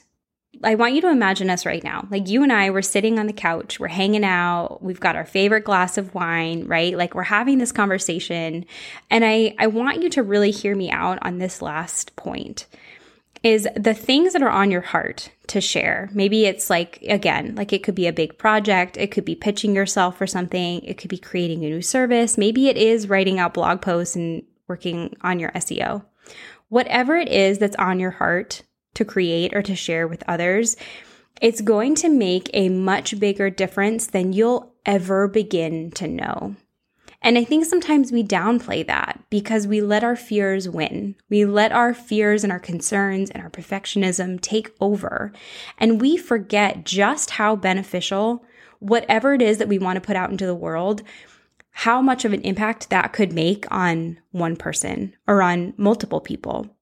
I 0.63 0.75
want 0.75 0.95
you 0.95 1.01
to 1.03 1.11
imagine 1.11 1.51
us 1.51 1.67
right 1.67 1.83
now. 1.83 2.07
Like 2.11 2.29
you 2.29 2.43
and 2.43 2.53
I, 2.53 2.71
we're 2.71 2.83
sitting 2.83 3.19
on 3.19 3.27
the 3.27 3.33
couch, 3.33 3.79
we're 3.79 3.89
hanging 3.89 4.25
out, 4.25 4.83
we've 4.83 5.01
got 5.01 5.17
our 5.17 5.25
favorite 5.25 5.65
glass 5.65 5.99
of 5.99 6.15
wine, 6.15 6.67
right? 6.67 6.97
Like 6.97 7.15
we're 7.15 7.23
having 7.23 7.59
this 7.59 7.73
conversation. 7.73 8.65
And 9.11 9.25
I, 9.25 9.55
I 9.59 9.67
want 9.67 10.03
you 10.03 10.11
to 10.11 10.23
really 10.23 10.51
hear 10.51 10.75
me 10.75 10.91
out 10.91 11.19
on 11.23 11.39
this 11.39 11.63
last 11.63 12.17
point 12.17 12.67
is 13.43 13.69
the 13.77 13.95
things 13.95 14.33
that 14.33 14.43
are 14.43 14.51
on 14.51 14.71
your 14.71 14.81
heart 14.81 15.31
to 15.49 15.61
share. 15.61 16.09
Maybe 16.13 16.47
it's 16.47 16.69
like, 16.69 17.01
again, 17.03 17.55
like 17.55 17.73
it 17.73 17.85
could 17.85 17.95
be 17.95 18.09
a 18.09 18.13
big 18.13 18.39
project. 18.39 18.97
It 18.97 19.13
could 19.13 19.25
be 19.25 19.37
pitching 19.37 19.75
yourself 19.75 20.19
for 20.19 20.27
something. 20.27 20.83
It 20.83 20.99
could 20.99 21.11
be 21.11 21.19
creating 21.19 21.65
a 21.65 21.69
new 21.69 21.83
service. 21.83 22.37
Maybe 22.37 22.69
it 22.69 22.77
is 22.77 23.09
writing 23.09 23.39
out 23.39 23.55
blog 23.55 23.83
posts 23.83 24.17
and 24.17 24.43
working 24.67 25.17
on 25.21 25.39
your 25.39 25.51
SEO. 25.53 26.05
Whatever 26.71 27.17
it 27.17 27.29
is 27.29 27.59
that's 27.59 27.77
on 27.77 28.01
your 28.01 28.11
heart, 28.11 28.63
to 28.97 29.05
create 29.05 29.55
or 29.55 29.63
to 29.63 29.77
share 29.77 30.07
with 30.07 30.25
others, 30.29 30.77
it's 31.41 31.61
going 31.61 31.95
to 31.97 32.09
make 32.09 32.51
a 32.53 32.69
much 32.69 33.19
bigger 33.19 33.51
difference 33.51 34.07
than 34.07 34.33
you'll 34.33 34.75
ever 34.85 35.29
begin 35.29 35.91
to 35.93 36.09
know. 36.09 36.57
And 37.23 37.37
I 37.37 37.45
think 37.45 37.65
sometimes 37.65 38.13
we 38.13 38.23
downplay 38.23 38.87
that 38.87 39.21
because 39.31 39.67
we 39.67 39.81
let 39.81 40.05
our 40.05 40.17
fears 40.17 40.69
win. 40.69 41.17
We 41.29 41.45
let 41.45 41.73
our 41.73 41.93
fears 41.93 42.45
and 42.45 42.53
our 42.53 42.61
concerns 42.61 43.31
and 43.31 43.43
our 43.43 43.51
perfectionism 43.51 44.41
take 44.41 44.71
over. 44.81 45.33
And 45.79 46.01
we 46.01 46.17
forget 46.17 46.85
just 46.85 47.31
how 47.31 47.57
beneficial 47.57 48.45
whatever 48.79 49.35
it 49.35 49.43
is 49.43 49.59
that 49.59 49.69
we 49.69 49.79
want 49.79 49.97
to 49.97 50.07
put 50.07 50.17
out 50.17 50.31
into 50.31 50.47
the 50.47 50.55
world, 50.55 51.03
how 51.71 52.01
much 52.01 52.25
of 52.25 52.33
an 52.33 52.43
impact 52.43 52.91
that 52.91 53.13
could 53.13 53.33
make 53.33 53.67
on 53.71 54.19
one 54.31 54.55
person 54.55 55.15
or 55.27 55.43
on 55.43 55.75
multiple 55.77 56.21
people 56.21 56.76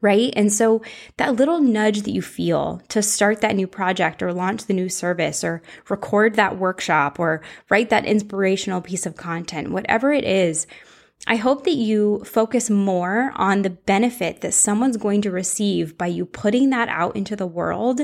right? 0.00 0.32
And 0.36 0.52
so 0.52 0.82
that 1.16 1.36
little 1.36 1.60
nudge 1.60 2.02
that 2.02 2.12
you 2.12 2.22
feel 2.22 2.82
to 2.88 3.02
start 3.02 3.40
that 3.40 3.56
new 3.56 3.66
project 3.66 4.22
or 4.22 4.32
launch 4.32 4.66
the 4.66 4.74
new 4.74 4.88
service 4.88 5.42
or 5.42 5.62
record 5.88 6.34
that 6.34 6.58
workshop 6.58 7.18
or 7.18 7.42
write 7.70 7.90
that 7.90 8.06
inspirational 8.06 8.80
piece 8.80 9.06
of 9.06 9.16
content, 9.16 9.70
whatever 9.70 10.12
it 10.12 10.24
is, 10.24 10.66
I 11.26 11.36
hope 11.36 11.64
that 11.64 11.74
you 11.74 12.22
focus 12.24 12.70
more 12.70 13.32
on 13.34 13.62
the 13.62 13.70
benefit 13.70 14.42
that 14.42 14.54
someone's 14.54 14.96
going 14.96 15.22
to 15.22 15.30
receive 15.30 15.98
by 15.98 16.06
you 16.06 16.24
putting 16.24 16.70
that 16.70 16.88
out 16.88 17.16
into 17.16 17.34
the 17.34 17.46
world 17.46 18.00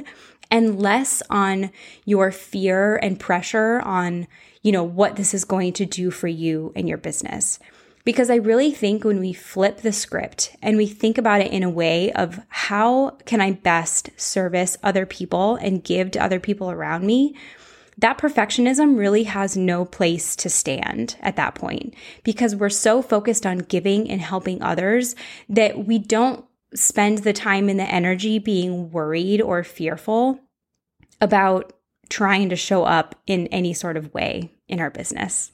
and 0.51 0.81
less 0.81 1.23
on 1.31 1.71
your 2.05 2.33
fear 2.33 2.97
and 2.97 3.21
pressure 3.21 3.81
on, 3.81 4.27
you 4.63 4.73
know, 4.73 4.83
what 4.83 5.17
this 5.17 5.35
is 5.35 5.45
going 5.45 5.73
to 5.75 5.87
do 5.87 6.11
for 6.11 6.29
you 6.29 6.73
and 6.75 6.89
your 6.89 6.99
business. 6.99 7.59
Because 8.05 8.31
I 8.31 8.37
really 8.37 8.73
think 8.73 9.05
when 9.05 9.21
we 9.21 9.33
flip 9.33 9.79
the 9.79 9.93
script 9.93 10.57
and 10.61 10.77
we 10.77 10.87
think 10.87 11.19
about 11.19 11.41
it 11.41 11.53
in 11.53 11.63
a 11.63 11.71
way 11.71 12.13
of 12.13 12.41
how 12.49 13.11
can 13.27 13.41
I 13.41 13.53
best 13.53 14.11
service 14.17 14.77
other 14.83 15.07
people 15.07 15.55
and 15.57 15.85
give 15.85 16.11
to 16.13 16.23
other 16.23 16.41
people 16.41 16.71
around 16.71 17.07
me, 17.07 17.37
that 17.99 18.19
perfectionism 18.19 18.99
really 18.99 19.25
has 19.25 19.57
no 19.57 19.85
place 19.85 20.35
to 20.37 20.49
stand 20.49 21.17
at 21.21 21.37
that 21.37 21.55
point 21.55 21.95
because 22.25 22.57
we're 22.57 22.71
so 22.71 23.03
focused 23.03 23.47
on 23.47 23.59
giving 23.59 24.11
and 24.11 24.21
helping 24.21 24.63
others 24.63 25.15
that 25.49 25.87
we 25.87 25.99
don't 25.99 26.45
spend 26.75 27.19
the 27.19 27.33
time 27.33 27.69
and 27.69 27.79
the 27.79 27.85
energy 27.85 28.39
being 28.39 28.91
worried 28.91 29.41
or 29.41 29.63
fearful 29.63 30.41
about 31.21 31.73
trying 32.09 32.49
to 32.49 32.57
show 32.57 32.85
up 32.85 33.15
in 33.27 33.47
any 33.49 33.73
sort 33.73 33.97
of 33.97 34.13
way 34.13 34.53
in 34.69 34.81
our 34.81 34.91
business. 34.91 35.51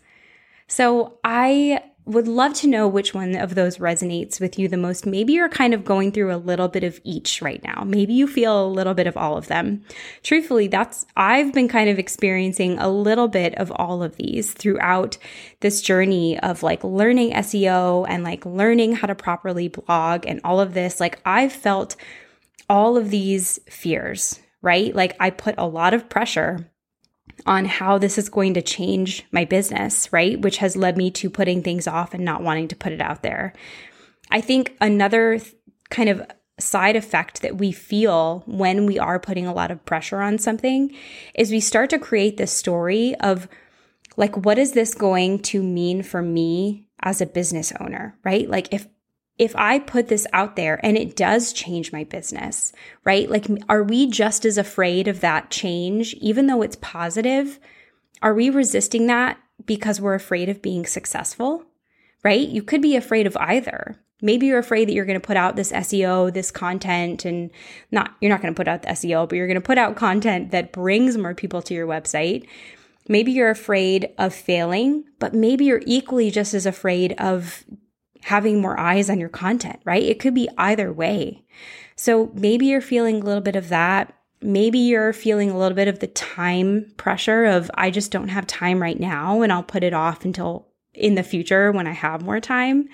So 0.69 1.19
I 1.25 1.83
would 2.09 2.27
love 2.27 2.55
to 2.55 2.67
know 2.67 2.89
which 2.89 3.13
one 3.13 3.37
of 3.37 3.55
those 3.55 3.77
resonates 3.77 4.41
with 4.41 4.59
you 4.59 4.67
the 4.67 4.79
most. 4.79 5.05
Maybe 5.05 5.35
you're 5.35 5.51
kind 5.51 5.75
of 5.75 5.85
going 5.85 6.11
through 6.11 6.35
a 6.35 6.39
little 6.39 6.67
bit 6.67 6.83
of 6.83 6.99
each 7.05 7.43
right 7.43 7.63
now. 7.63 7.85
Maybe 7.85 8.15
you 8.15 8.27
feel 8.27 8.65
a 8.65 8.67
little 8.67 8.95
bit 8.95 9.07
of 9.07 9.17
all 9.17 9.37
of 9.37 9.49
them. 9.49 9.85
Truthfully, 10.23 10.69
that's, 10.69 11.05
I've 11.17 11.53
been 11.53 11.69
kind 11.69 11.91
of 11.91 11.99
experiencing 11.99 12.79
a 12.79 12.89
little 12.89 13.29
bit 13.29 13.55
of 13.57 13.71
all 13.73 14.03
of 14.03 14.17
these 14.17 14.53
throughout 14.55 15.19
this 15.61 15.83
journey 15.83 16.39
of 16.41 16.63
like 16.63 16.83
learning 16.83 17.33
SEO 17.33 18.07
and 18.09 18.25
like 18.25 18.47
learning 18.47 18.95
how 18.95 19.07
to 19.07 19.15
properly 19.15 19.69
blog 19.69 20.27
and 20.27 20.41
all 20.45 20.61
of 20.61 20.73
this. 20.73 21.01
Like 21.01 21.21
I've 21.27 21.53
felt 21.53 21.97
all 22.71 22.97
of 22.97 23.11
these 23.11 23.61
fears, 23.69 24.41
right? 24.63 24.95
Like 24.95 25.15
I 25.21 25.29
put 25.29 25.57
a 25.59 25.67
lot 25.67 25.93
of 25.93 26.09
pressure 26.09 26.71
on 27.49 27.65
how 27.65 27.97
this 27.97 28.19
is 28.19 28.29
going 28.29 28.53
to 28.53 28.63
change 28.63 29.25
my 29.33 29.45
business, 29.45 30.13
right? 30.13 30.39
Which 30.39 30.59
has 30.59 30.77
led 30.77 30.99
me 30.99 31.11
to 31.13 31.31
putting 31.31 31.63
things 31.63 31.89
off 31.89 32.13
and 32.13 32.23
not 32.23 32.43
wanting 32.43 32.69
to 32.69 32.77
put 32.77 32.93
it 32.93 33.01
out 33.01 33.23
there. 33.23 33.55
I 34.31 34.43
think 34.43 34.77
another 34.83 35.39
th- 35.39 35.55
kind 35.89 36.11
of 36.11 36.23
side 36.61 36.95
effect 36.95 37.41
that 37.41 37.57
we 37.57 37.73
feel 37.73 38.43
when 38.47 38.85
we 38.85 38.99
are 38.99 39.19
putting 39.19 39.47
a 39.47 39.55
lot 39.55 39.71
of 39.71 39.85
pressure 39.87 40.21
on 40.21 40.37
something 40.37 40.95
is 41.35 41.51
we 41.51 41.61
start 41.61 41.89
to 41.91 41.99
create 41.99 42.37
this 42.37 42.53
story 42.53 43.15
of 43.21 43.49
like, 44.19 44.37
what 44.45 44.59
is 44.59 44.73
this 44.73 44.93
going 44.93 45.39
to 45.39 45.63
mean 45.63 46.03
for 46.03 46.21
me 46.21 46.87
as 47.01 47.23
a 47.23 47.27
business 47.27 47.73
owner, 47.81 48.19
right? 48.25 48.51
Like, 48.51 48.75
if 48.75 48.89
if 49.39 49.55
I 49.55 49.79
put 49.79 50.09
this 50.09 50.27
out 50.33 50.57
there 50.57 50.85
and 50.85 50.99
it 50.99 51.15
does 51.15 51.53
change 51.53 51.93
my 51.93 52.05
business, 52.05 52.73
right? 53.05 53.31
Like, 53.31 53.47
are 53.69 53.85
we 53.85 54.09
just 54.09 54.45
as 54.45 54.59
afraid 54.59 55.07
of 55.07 55.21
that 55.21 55.51
change, 55.51 56.15
even 56.15 56.47
though 56.47 56.63
it's 56.63 56.77
positive? 56.81 57.61
Are 58.21 58.35
we 58.35 58.51
resisting 58.51 59.07
that 59.07 59.39
because 59.65 60.01
we're 60.01 60.15
afraid 60.15 60.49
of 60.49 60.61
being 60.61 60.87
successful, 60.87 61.65
right? 62.25 62.49
You 62.49 62.63
could 62.63 62.83
be 62.83 62.97
afraid 62.97 63.27
of 63.27 63.37
either. 63.37 64.01
Maybe 64.21 64.47
you're 64.47 64.59
afraid 64.59 64.89
that 64.89 64.95
you're 64.95 65.05
going 65.05 65.21
to 65.21 65.27
put 65.27 65.37
out 65.37 65.55
this 65.55 65.71
SEO, 65.71 66.33
this 66.35 66.51
content, 66.51 67.25
and 67.25 67.51
not, 67.93 68.17
you're 68.21 68.31
not 68.31 68.43
going 68.43 68.53
to 68.53 68.59
put 68.59 68.67
out 68.67 68.83
the 68.83 68.89
SEO, 68.89 69.29
but 69.29 69.37
you're 69.37 69.47
going 69.47 69.55
to 69.55 69.61
put 69.61 69.79
out 69.79 69.95
content 69.95 70.51
that 70.51 70.73
brings 70.73 71.17
more 71.17 71.35
people 71.35 71.63
to 71.63 71.75
your 71.75 71.87
website. 71.87 72.49
Maybe 73.07 73.31
you're 73.31 73.51
afraid 73.51 74.11
of 74.19 74.35
failing, 74.35 75.05
but 75.21 75.35
maybe 75.35 75.67
you're 75.67 75.83
equally 75.87 76.33
just 76.33 76.53
as 76.53 76.67
afraid 76.67 77.13
of 77.19 77.65
having 78.23 78.61
more 78.61 78.79
eyes 78.79 79.09
on 79.09 79.19
your 79.19 79.29
content, 79.29 79.81
right? 79.85 80.03
It 80.03 80.21
could 80.21 80.35
be 80.35 80.49
either 80.59 80.93
way. 80.93 81.45
So 81.97 82.31
maybe 82.35 82.67
you're 82.67 82.81
feeling 82.81 83.21
a 83.21 83.25
little 83.25 83.43
bit 83.43 83.57
of 83.57 83.69
that. 83.71 84.15
Maybe 84.41 84.79
you're 84.79 85.13
feeling 85.13 85.51
a 85.51 85.59
little 85.59 85.75
bit 85.75 85.89
of 85.89 85.99
the 85.99 86.07
time 86.09 86.93
pressure 86.97 87.45
of, 87.45 87.71
I 87.75 87.91
just 87.91 88.13
don't 88.13 88.29
have 88.29 88.47
time 88.47 88.81
right 88.81 88.99
now 88.99 89.43
and 89.43 89.53
I'll 89.53 89.63
put 89.63 89.83
it 89.83 89.95
off 89.95 90.25
until 90.25 90.69
in 90.95 91.15
the 91.15 91.23
future 91.23 91.73
when 91.73 91.87
I 91.87 91.93
have 91.93 92.23
more 92.23 92.41
time. 92.41 92.89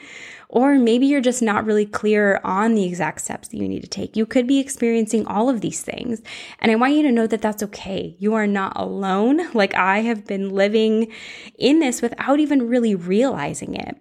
Or 0.48 0.78
maybe 0.78 1.06
you're 1.06 1.20
just 1.20 1.42
not 1.42 1.64
really 1.64 1.86
clear 1.86 2.40
on 2.44 2.74
the 2.74 2.84
exact 2.84 3.22
steps 3.22 3.48
that 3.48 3.56
you 3.56 3.66
need 3.66 3.82
to 3.82 3.88
take. 3.88 4.16
You 4.16 4.24
could 4.24 4.46
be 4.46 4.60
experiencing 4.60 5.26
all 5.26 5.48
of 5.48 5.60
these 5.60 5.82
things. 5.82 6.22
And 6.60 6.70
I 6.70 6.76
want 6.76 6.94
you 6.94 7.02
to 7.02 7.12
know 7.12 7.26
that 7.26 7.42
that's 7.42 7.62
okay. 7.64 8.14
You 8.18 8.34
are 8.34 8.46
not 8.46 8.72
alone. 8.76 9.52
Like 9.52 9.74
I 9.74 10.02
have 10.02 10.26
been 10.26 10.50
living 10.50 11.12
in 11.58 11.80
this 11.80 12.00
without 12.00 12.38
even 12.40 12.68
really 12.68 12.94
realizing 12.94 13.74
it 13.74 13.96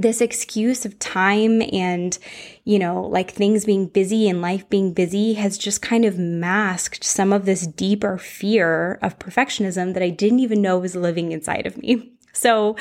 this 0.00 0.20
excuse 0.20 0.84
of 0.84 0.98
time 0.98 1.62
and, 1.72 2.18
you 2.64 2.78
know, 2.78 3.02
like 3.02 3.30
things 3.30 3.64
being 3.64 3.86
busy 3.86 4.28
and 4.28 4.40
life 4.40 4.68
being 4.68 4.92
busy 4.92 5.34
has 5.34 5.58
just 5.58 5.82
kind 5.82 6.04
of 6.04 6.18
masked 6.18 7.04
some 7.04 7.32
of 7.32 7.44
this 7.44 7.66
deeper 7.66 8.18
fear 8.18 8.98
of 9.02 9.18
perfectionism 9.18 9.94
that 9.94 10.02
I 10.02 10.10
didn't 10.10 10.40
even 10.40 10.62
know 10.62 10.78
was 10.78 10.96
living 10.96 11.32
inside 11.32 11.66
of 11.66 11.76
me. 11.76 12.12
So 12.32 12.76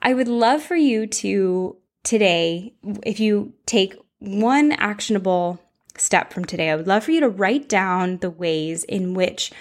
I 0.00 0.14
would 0.14 0.26
love 0.26 0.62
for 0.62 0.74
you 0.74 1.06
to 1.06 1.76
today, 2.02 2.72
if 3.04 3.20
you 3.20 3.52
take 3.66 3.94
one 4.20 4.72
actionable 4.72 5.60
step 5.98 6.32
from 6.32 6.46
today, 6.46 6.70
I 6.70 6.76
would 6.76 6.86
love 6.86 7.04
for 7.04 7.10
you 7.10 7.20
to 7.20 7.28
write 7.28 7.68
down 7.68 8.16
the 8.16 8.30
ways 8.30 8.84
in 8.84 9.12
which 9.12 9.52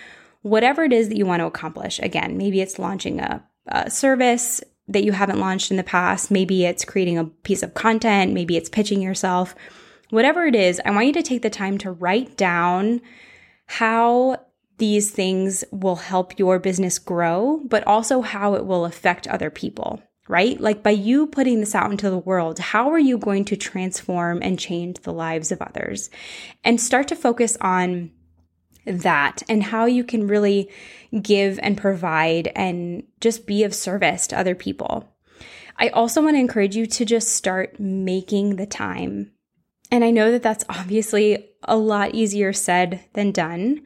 whatever 0.41 0.83
it 0.83 0.93
is 0.93 1.09
that 1.09 1.17
you 1.17 1.25
want 1.25 1.41
to 1.41 1.45
accomplish, 1.45 1.99
again, 1.99 2.37
maybe 2.37 2.61
it's 2.61 2.79
launching 2.79 3.19
a, 3.19 3.43
a 3.67 3.89
service, 3.89 4.61
that 4.89 5.03
you 5.03 5.11
haven't 5.11 5.39
launched 5.39 5.71
in 5.71 5.77
the 5.77 5.83
past. 5.83 6.31
Maybe 6.31 6.65
it's 6.65 6.83
creating 6.83 7.17
a 7.17 7.25
piece 7.25 7.63
of 7.63 7.73
content, 7.73 8.33
maybe 8.33 8.57
it's 8.57 8.69
pitching 8.69 9.01
yourself. 9.01 9.55
Whatever 10.09 10.45
it 10.47 10.55
is, 10.55 10.81
I 10.83 10.91
want 10.91 11.07
you 11.07 11.13
to 11.13 11.23
take 11.23 11.43
the 11.43 11.49
time 11.49 11.77
to 11.79 11.91
write 11.91 12.35
down 12.35 13.01
how 13.67 14.37
these 14.79 15.11
things 15.11 15.63
will 15.71 15.97
help 15.97 16.39
your 16.39 16.57
business 16.57 16.97
grow, 16.97 17.61
but 17.65 17.85
also 17.85 18.21
how 18.21 18.55
it 18.55 18.65
will 18.65 18.85
affect 18.85 19.27
other 19.27 19.51
people, 19.51 20.01
right? 20.27 20.59
Like 20.59 20.81
by 20.81 20.91
you 20.91 21.27
putting 21.27 21.59
this 21.59 21.75
out 21.75 21.91
into 21.91 22.09
the 22.09 22.17
world, 22.17 22.57
how 22.57 22.89
are 22.89 22.99
you 22.99 23.17
going 23.17 23.45
to 23.45 23.57
transform 23.57 24.39
and 24.41 24.57
change 24.57 25.01
the 25.01 25.13
lives 25.13 25.51
of 25.51 25.61
others? 25.61 26.09
And 26.63 26.81
start 26.81 27.07
to 27.09 27.15
focus 27.15 27.57
on 27.61 28.11
that 28.89 29.43
and 29.47 29.63
how 29.63 29.85
you 29.85 30.03
can 30.03 30.27
really 30.27 30.69
give 31.21 31.59
and 31.61 31.77
provide 31.77 32.51
and 32.55 33.03
just 33.21 33.47
be 33.47 33.63
of 33.63 33.73
service 33.73 34.27
to 34.27 34.39
other 34.39 34.55
people. 34.55 35.07
I 35.77 35.89
also 35.89 36.21
want 36.21 36.35
to 36.35 36.39
encourage 36.41 36.75
you 36.75 36.85
to 36.85 37.05
just 37.05 37.29
start 37.29 37.79
making 37.79 38.57
the 38.57 38.65
time. 38.65 39.31
And 39.91 40.03
I 40.03 40.11
know 40.11 40.31
that 40.31 40.43
that's 40.43 40.65
obviously 40.69 41.49
a 41.63 41.77
lot 41.77 42.13
easier 42.13 42.53
said 42.53 43.03
than 43.13 43.31
done, 43.31 43.81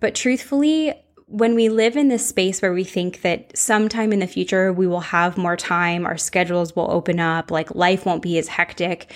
but 0.00 0.14
truthfully, 0.14 0.94
when 1.26 1.54
we 1.54 1.68
live 1.68 1.96
in 1.96 2.08
this 2.08 2.26
space 2.26 2.62
where 2.62 2.72
we 2.72 2.84
think 2.84 3.20
that 3.20 3.56
sometime 3.56 4.14
in 4.14 4.18
the 4.18 4.26
future 4.26 4.72
we 4.72 4.86
will 4.86 5.00
have 5.00 5.36
more 5.36 5.56
time, 5.56 6.06
our 6.06 6.16
schedules 6.16 6.74
will 6.74 6.90
open 6.90 7.20
up, 7.20 7.50
like 7.50 7.74
life 7.74 8.06
won't 8.06 8.22
be 8.22 8.38
as 8.38 8.48
hectic, 8.48 9.12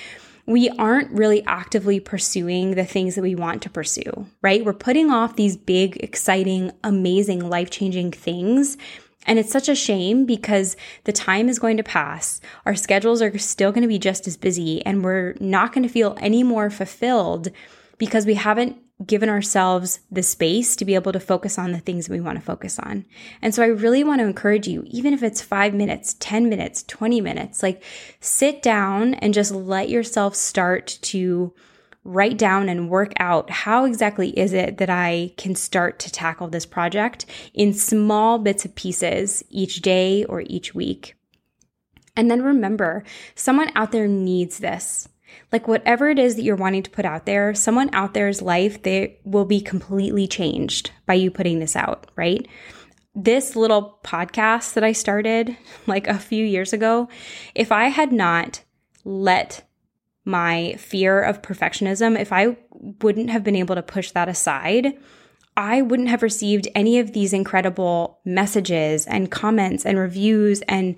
we 0.47 0.69
aren't 0.71 1.11
really 1.13 1.45
actively 1.47 2.01
pursuing 2.01 2.73
the 2.73 2.85
things 2.85 3.15
that 3.15 3.23
we 3.23 3.35
want 3.35 3.63
to 3.63 3.71
pursue, 3.71 4.27
right? 4.41 4.65
We're 4.65 4.73
putting 4.73 5.11
off 5.11 5.37
these 5.37 5.57
big, 5.57 5.97
exciting, 6.03 6.73
amazing, 6.83 7.49
life 7.49 7.71
changing 7.71 8.13
things. 8.13 8.77
And 9.25 9.39
it's 9.39 9.53
such 9.53 9.69
a 9.69 9.77
shame 9.77 10.27
because 10.27 10.77
the 11.05 11.13
time 11.13 11.49
is 11.49 11.61
going 11.61 11.77
to 11.77 11.85
pass. 11.85 12.41
Our 12.67 12.75
schedules 12.75 13.23
are 13.23 13.39
still 13.39 13.71
going 13.71 13.83
to 13.83 13.89
be 13.89 14.01
just 14.01 14.27
as 14.27 14.37
busy 14.37 14.85
and 14.85 15.05
we're 15.05 15.35
not 15.39 15.73
going 15.73 15.85
to 15.85 15.89
feel 15.89 16.17
any 16.21 16.43
more 16.43 16.71
fulfilled 16.71 17.49
because 17.99 18.27
we 18.27 18.35
haven't 18.35 18.82
given 19.07 19.29
ourselves 19.29 20.01
the 20.11 20.23
space 20.23 20.77
to 20.77 20.85
be 20.85 20.95
able 20.95 21.13
to 21.13 21.21
focus 21.21 21.59
on 21.59 21.73
the 21.73 21.81
things 21.81 22.09
we 22.09 22.21
want 22.21 22.39
to 22.39 22.45
focus 22.45 22.79
on. 22.79 23.05
And 23.41 23.55
so 23.55 23.63
I 23.63 23.67
really 23.67 24.05
want 24.05 24.21
to 24.21 24.27
encourage 24.27 24.69
you, 24.69 24.85
even 24.87 25.13
if 25.13 25.23
it's 25.23 25.41
five 25.41 25.75
minutes, 25.75 26.17
10 26.21 26.49
minutes, 26.49 26.83
20 26.85 27.21
minutes, 27.21 27.63
like 27.63 27.83
sit 28.21 28.63
down 28.63 29.15
and 29.15 29.35
just 29.35 29.53
let 29.53 29.89
yourself 29.89 30.35
start 30.35 30.99
to 31.03 31.53
write 32.05 32.37
down 32.37 32.69
and 32.69 32.91
work 32.91 33.13
out 33.19 33.49
how 33.49 33.85
exactly 33.85 34.31
is 34.31 34.53
it 34.53 34.79
that 34.79 34.91
I 34.91 35.33
can 35.37 35.55
start 35.55 35.99
to 36.01 36.11
tackle 36.11 36.49
this 36.49 36.67
project 36.67 37.27
in 37.55 37.73
small 37.73 38.39
bits 38.39 38.65
of 38.65 38.75
pieces 38.75 39.45
each 39.51 39.83
day 39.83 40.25
or 40.25 40.43
each 40.47 40.75
week. 40.75 41.15
And 42.17 42.31
then 42.31 42.43
remember, 42.43 43.05
someone 43.35 43.71
out 43.75 43.93
there 43.93 44.09
needs 44.09 44.59
this. 44.59 45.09
Like 45.51 45.69
whatever 45.69 46.09
it 46.09 46.19
is 46.19 46.37
that 46.37 46.43
you're 46.43 46.57
wanting 46.57 46.83
to 46.83 46.91
put 46.91 47.05
out 47.05 47.27
there, 47.27 47.55
someone 47.55 47.91
out 47.93 48.15
there's 48.15 48.43
life 48.43 48.83
they 48.83 49.19
will 49.25 49.45
be 49.45 49.61
completely 49.61 50.27
changed 50.27 50.91
by 51.07 51.15
you 51.15 51.31
putting 51.31 51.59
this 51.59 51.77
out, 51.77 52.11
right? 52.17 52.47
This 53.15 53.57
little 53.57 53.99
podcast 54.05 54.75
that 54.75 54.85
I 54.85 54.93
started 54.93 55.57
like 55.87 56.07
a 56.07 56.19
few 56.19 56.45
years 56.45 56.73
ago, 56.73 57.09
if 57.55 57.73
I 57.73 57.89
had 57.89 58.13
not 58.13 58.63
let 59.05 59.67
my 60.25 60.75
fear 60.79 61.21
of 61.21 61.43
perfectionism, 61.43 62.19
if 62.19 62.33
I 62.33 62.57
wouldn't 62.71 63.31
have 63.31 63.43
been 63.43 63.57
able 63.57 63.75
to 63.75 63.83
push 63.83 64.13
that 64.13 64.29
aside, 64.29 64.97
I 65.57 65.83
wouldn't 65.83 66.09
have 66.09 66.23
received 66.23 66.69
any 66.75 66.99
of 66.99 67.13
these 67.13 67.33
incredible 67.33 68.21
messages 68.25 69.07
and 69.07 69.31
comments 69.31 69.85
and 69.85 69.99
reviews 69.99 70.63
and 70.63 70.97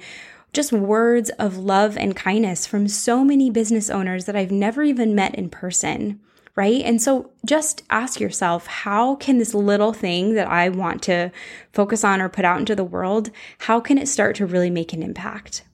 just 0.55 0.73
words 0.73 1.31
of 1.31 1.59
love 1.59 1.97
and 1.97 2.17
kindness 2.17 2.67
from 2.67 2.88
so 2.88 3.25
many 3.25 3.51
business 3.51 3.90
owners 3.90 4.25
that 4.25 4.37
I've 4.37 4.51
never 4.51 4.83
even 4.83 5.14
met 5.14 5.35
in 5.35 5.51
person 5.51 6.21
right? 6.57 6.83
And 6.83 7.03
so 7.03 7.31
just 7.45 7.83
ask 7.90 8.21
yourself, 8.21 8.67
how 8.67 9.17
can 9.17 9.38
this 9.38 9.55
little 9.55 9.93
thing 9.93 10.35
that 10.35 10.47
I 10.49 10.69
want 10.69 11.03
to 11.03 11.33
focus 11.73 12.05
on 12.05 12.21
or 12.21 12.29
put 12.29 12.45
out 12.45 12.61
into 12.61 12.77
the 12.77 12.85
world, 12.85 13.31
how 13.59 13.81
can 13.81 13.99
it 13.99 14.07
start 14.07 14.37
to 14.37 14.47
really 14.47 14.71
make 14.71 14.93
an 14.93 15.03
impact? 15.03 15.64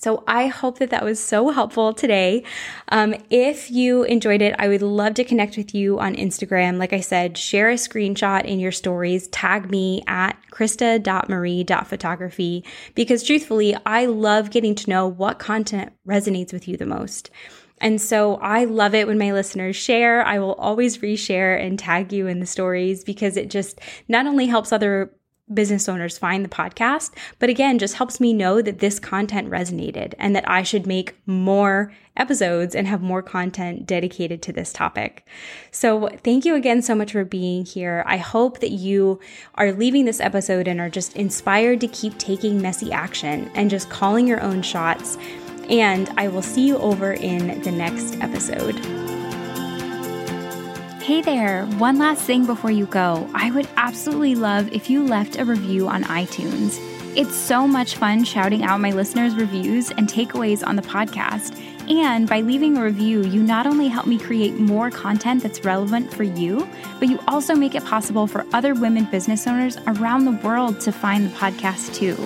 So 0.00 0.24
I 0.26 0.46
hope 0.46 0.78
that 0.78 0.88
that 0.90 1.04
was 1.04 1.22
so 1.22 1.50
helpful 1.50 1.92
today. 1.92 2.44
Um, 2.88 3.14
if 3.30 3.70
you 3.70 4.04
enjoyed 4.04 4.42
it, 4.42 4.54
I 4.58 4.68
would 4.68 4.82
love 4.82 5.14
to 5.14 5.24
connect 5.24 5.56
with 5.56 5.74
you 5.74 5.98
on 5.98 6.14
Instagram. 6.14 6.78
Like 6.78 6.92
I 6.92 7.00
said, 7.00 7.36
share 7.36 7.70
a 7.70 7.74
screenshot 7.74 8.44
in 8.44 8.60
your 8.60 8.72
stories, 8.72 9.28
tag 9.28 9.70
me 9.70 10.02
at 10.06 10.36
krista.marie.photography 10.52 12.64
because 12.94 13.24
truthfully, 13.24 13.76
I 13.84 14.06
love 14.06 14.50
getting 14.50 14.74
to 14.76 14.90
know 14.90 15.08
what 15.08 15.38
content 15.38 15.92
resonates 16.06 16.52
with 16.52 16.68
you 16.68 16.76
the 16.76 16.86
most. 16.86 17.30
And 17.80 18.00
so 18.00 18.36
I 18.36 18.64
love 18.64 18.94
it 18.94 19.06
when 19.06 19.18
my 19.18 19.32
listeners 19.32 19.76
share. 19.76 20.24
I 20.24 20.38
will 20.38 20.54
always 20.54 20.98
reshare 20.98 21.64
and 21.64 21.78
tag 21.78 22.12
you 22.12 22.26
in 22.26 22.40
the 22.40 22.46
stories 22.46 23.04
because 23.04 23.36
it 23.36 23.50
just 23.50 23.80
not 24.08 24.26
only 24.26 24.46
helps 24.46 24.72
other 24.72 25.12
business 25.52 25.88
owners 25.88 26.18
find 26.18 26.44
the 26.44 26.48
podcast, 26.48 27.12
but 27.38 27.48
again, 27.48 27.78
just 27.78 27.94
helps 27.94 28.20
me 28.20 28.32
know 28.32 28.60
that 28.62 28.78
this 28.78 28.98
content 28.98 29.50
resonated 29.50 30.14
and 30.18 30.34
that 30.36 30.48
I 30.48 30.62
should 30.62 30.86
make 30.86 31.14
more 31.26 31.92
episodes 32.16 32.74
and 32.74 32.86
have 32.86 33.00
more 33.00 33.22
content 33.22 33.86
dedicated 33.86 34.42
to 34.42 34.52
this 34.52 34.72
topic. 34.72 35.26
So 35.70 36.08
thank 36.24 36.44
you 36.44 36.54
again 36.54 36.82
so 36.82 36.94
much 36.94 37.12
for 37.12 37.24
being 37.24 37.64
here. 37.64 38.02
I 38.06 38.16
hope 38.16 38.60
that 38.60 38.72
you 38.72 39.20
are 39.54 39.72
leaving 39.72 40.04
this 40.04 40.20
episode 40.20 40.68
and 40.68 40.80
are 40.80 40.90
just 40.90 41.14
inspired 41.16 41.80
to 41.80 41.88
keep 41.88 42.18
taking 42.18 42.60
messy 42.60 42.92
action 42.92 43.50
and 43.54 43.70
just 43.70 43.88
calling 43.88 44.26
your 44.26 44.40
own 44.40 44.62
shots 44.62 45.16
and 45.68 46.08
I 46.16 46.28
will 46.28 46.42
see 46.42 46.66
you 46.66 46.78
over 46.78 47.12
in 47.12 47.60
the 47.62 47.70
next 47.70 48.18
episode. 48.20 49.07
Hey 51.08 51.22
there, 51.22 51.64
one 51.78 51.96
last 51.96 52.24
thing 52.24 52.44
before 52.44 52.70
you 52.70 52.84
go. 52.84 53.30
I 53.32 53.50
would 53.50 53.66
absolutely 53.78 54.34
love 54.34 54.70
if 54.74 54.90
you 54.90 55.02
left 55.02 55.38
a 55.38 55.44
review 55.46 55.88
on 55.88 56.04
iTunes. 56.04 56.78
It's 57.16 57.34
so 57.34 57.66
much 57.66 57.96
fun 57.96 58.24
shouting 58.24 58.62
out 58.62 58.82
my 58.82 58.90
listeners' 58.90 59.34
reviews 59.34 59.90
and 59.90 60.06
takeaways 60.06 60.62
on 60.66 60.76
the 60.76 60.82
podcast. 60.82 61.58
And 61.90 62.28
by 62.28 62.42
leaving 62.42 62.76
a 62.76 62.84
review, 62.84 63.22
you 63.22 63.42
not 63.42 63.66
only 63.66 63.88
help 63.88 64.06
me 64.06 64.18
create 64.18 64.56
more 64.56 64.90
content 64.90 65.42
that's 65.42 65.64
relevant 65.64 66.12
for 66.12 66.24
you, 66.24 66.68
but 66.98 67.08
you 67.08 67.18
also 67.26 67.54
make 67.54 67.74
it 67.74 67.86
possible 67.86 68.26
for 68.26 68.44
other 68.52 68.74
women 68.74 69.06
business 69.06 69.46
owners 69.46 69.78
around 69.86 70.26
the 70.26 70.46
world 70.46 70.78
to 70.82 70.92
find 70.92 71.24
the 71.24 71.34
podcast 71.34 71.94
too. 71.94 72.18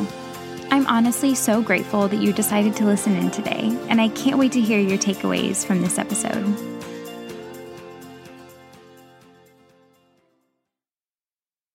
I'm 0.73 0.89
honestly 0.89 1.37
so 1.37 1.63
grateful 1.63 2.09
that 2.09 2.21
you 2.21 2.33
decided 2.33 2.75
to 2.75 2.85
listen 2.85 3.15
in 3.15 3.31
today, 3.31 3.79
and 3.89 4.01
I 4.01 4.09
can't 4.09 4.39
wait 4.39 4.51
to 4.53 4.61
hear 4.61 4.81
your 4.81 4.99
takeaways 4.99 5.65
from 5.65 5.83
this 5.83 5.99
episode. 5.99 6.72